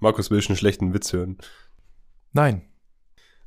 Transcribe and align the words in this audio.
Markus 0.00 0.30
will 0.30 0.42
schon 0.42 0.52
einen 0.52 0.58
schlechten 0.58 0.94
Witz 0.94 1.12
hören. 1.12 1.38
Nein. 2.32 2.66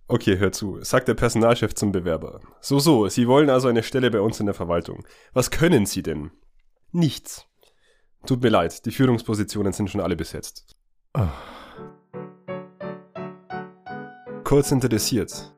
Okay, 0.08 0.38
hör 0.38 0.52
zu, 0.52 0.84
sagt 0.84 1.08
der 1.08 1.14
Personalchef 1.14 1.74
zum 1.76 1.92
Bewerber. 1.92 2.42
So, 2.62 2.80
so, 2.80 3.08
Sie 3.08 3.28
wollen 3.28 3.50
also 3.50 3.68
eine 3.68 3.84
Stelle 3.84 4.12
bei 4.12 4.22
uns 4.22 4.40
in 4.40 4.46
der 4.46 4.56
Verwaltung. 4.56 5.06
Was 5.34 5.50
können 5.50 5.86
Sie 5.86 6.04
denn? 6.04 6.32
Nichts. 6.92 7.48
Tut 8.26 8.42
mir 8.42 8.50
leid, 8.50 8.86
die 8.86 8.92
Führungspositionen 8.92 9.74
sind 9.74 9.90
schon 9.90 10.02
alle 10.02 10.16
besetzt. 10.16 10.76
Oh. 11.14 11.28
Kurz 14.44 14.72
interessiert 14.72 15.53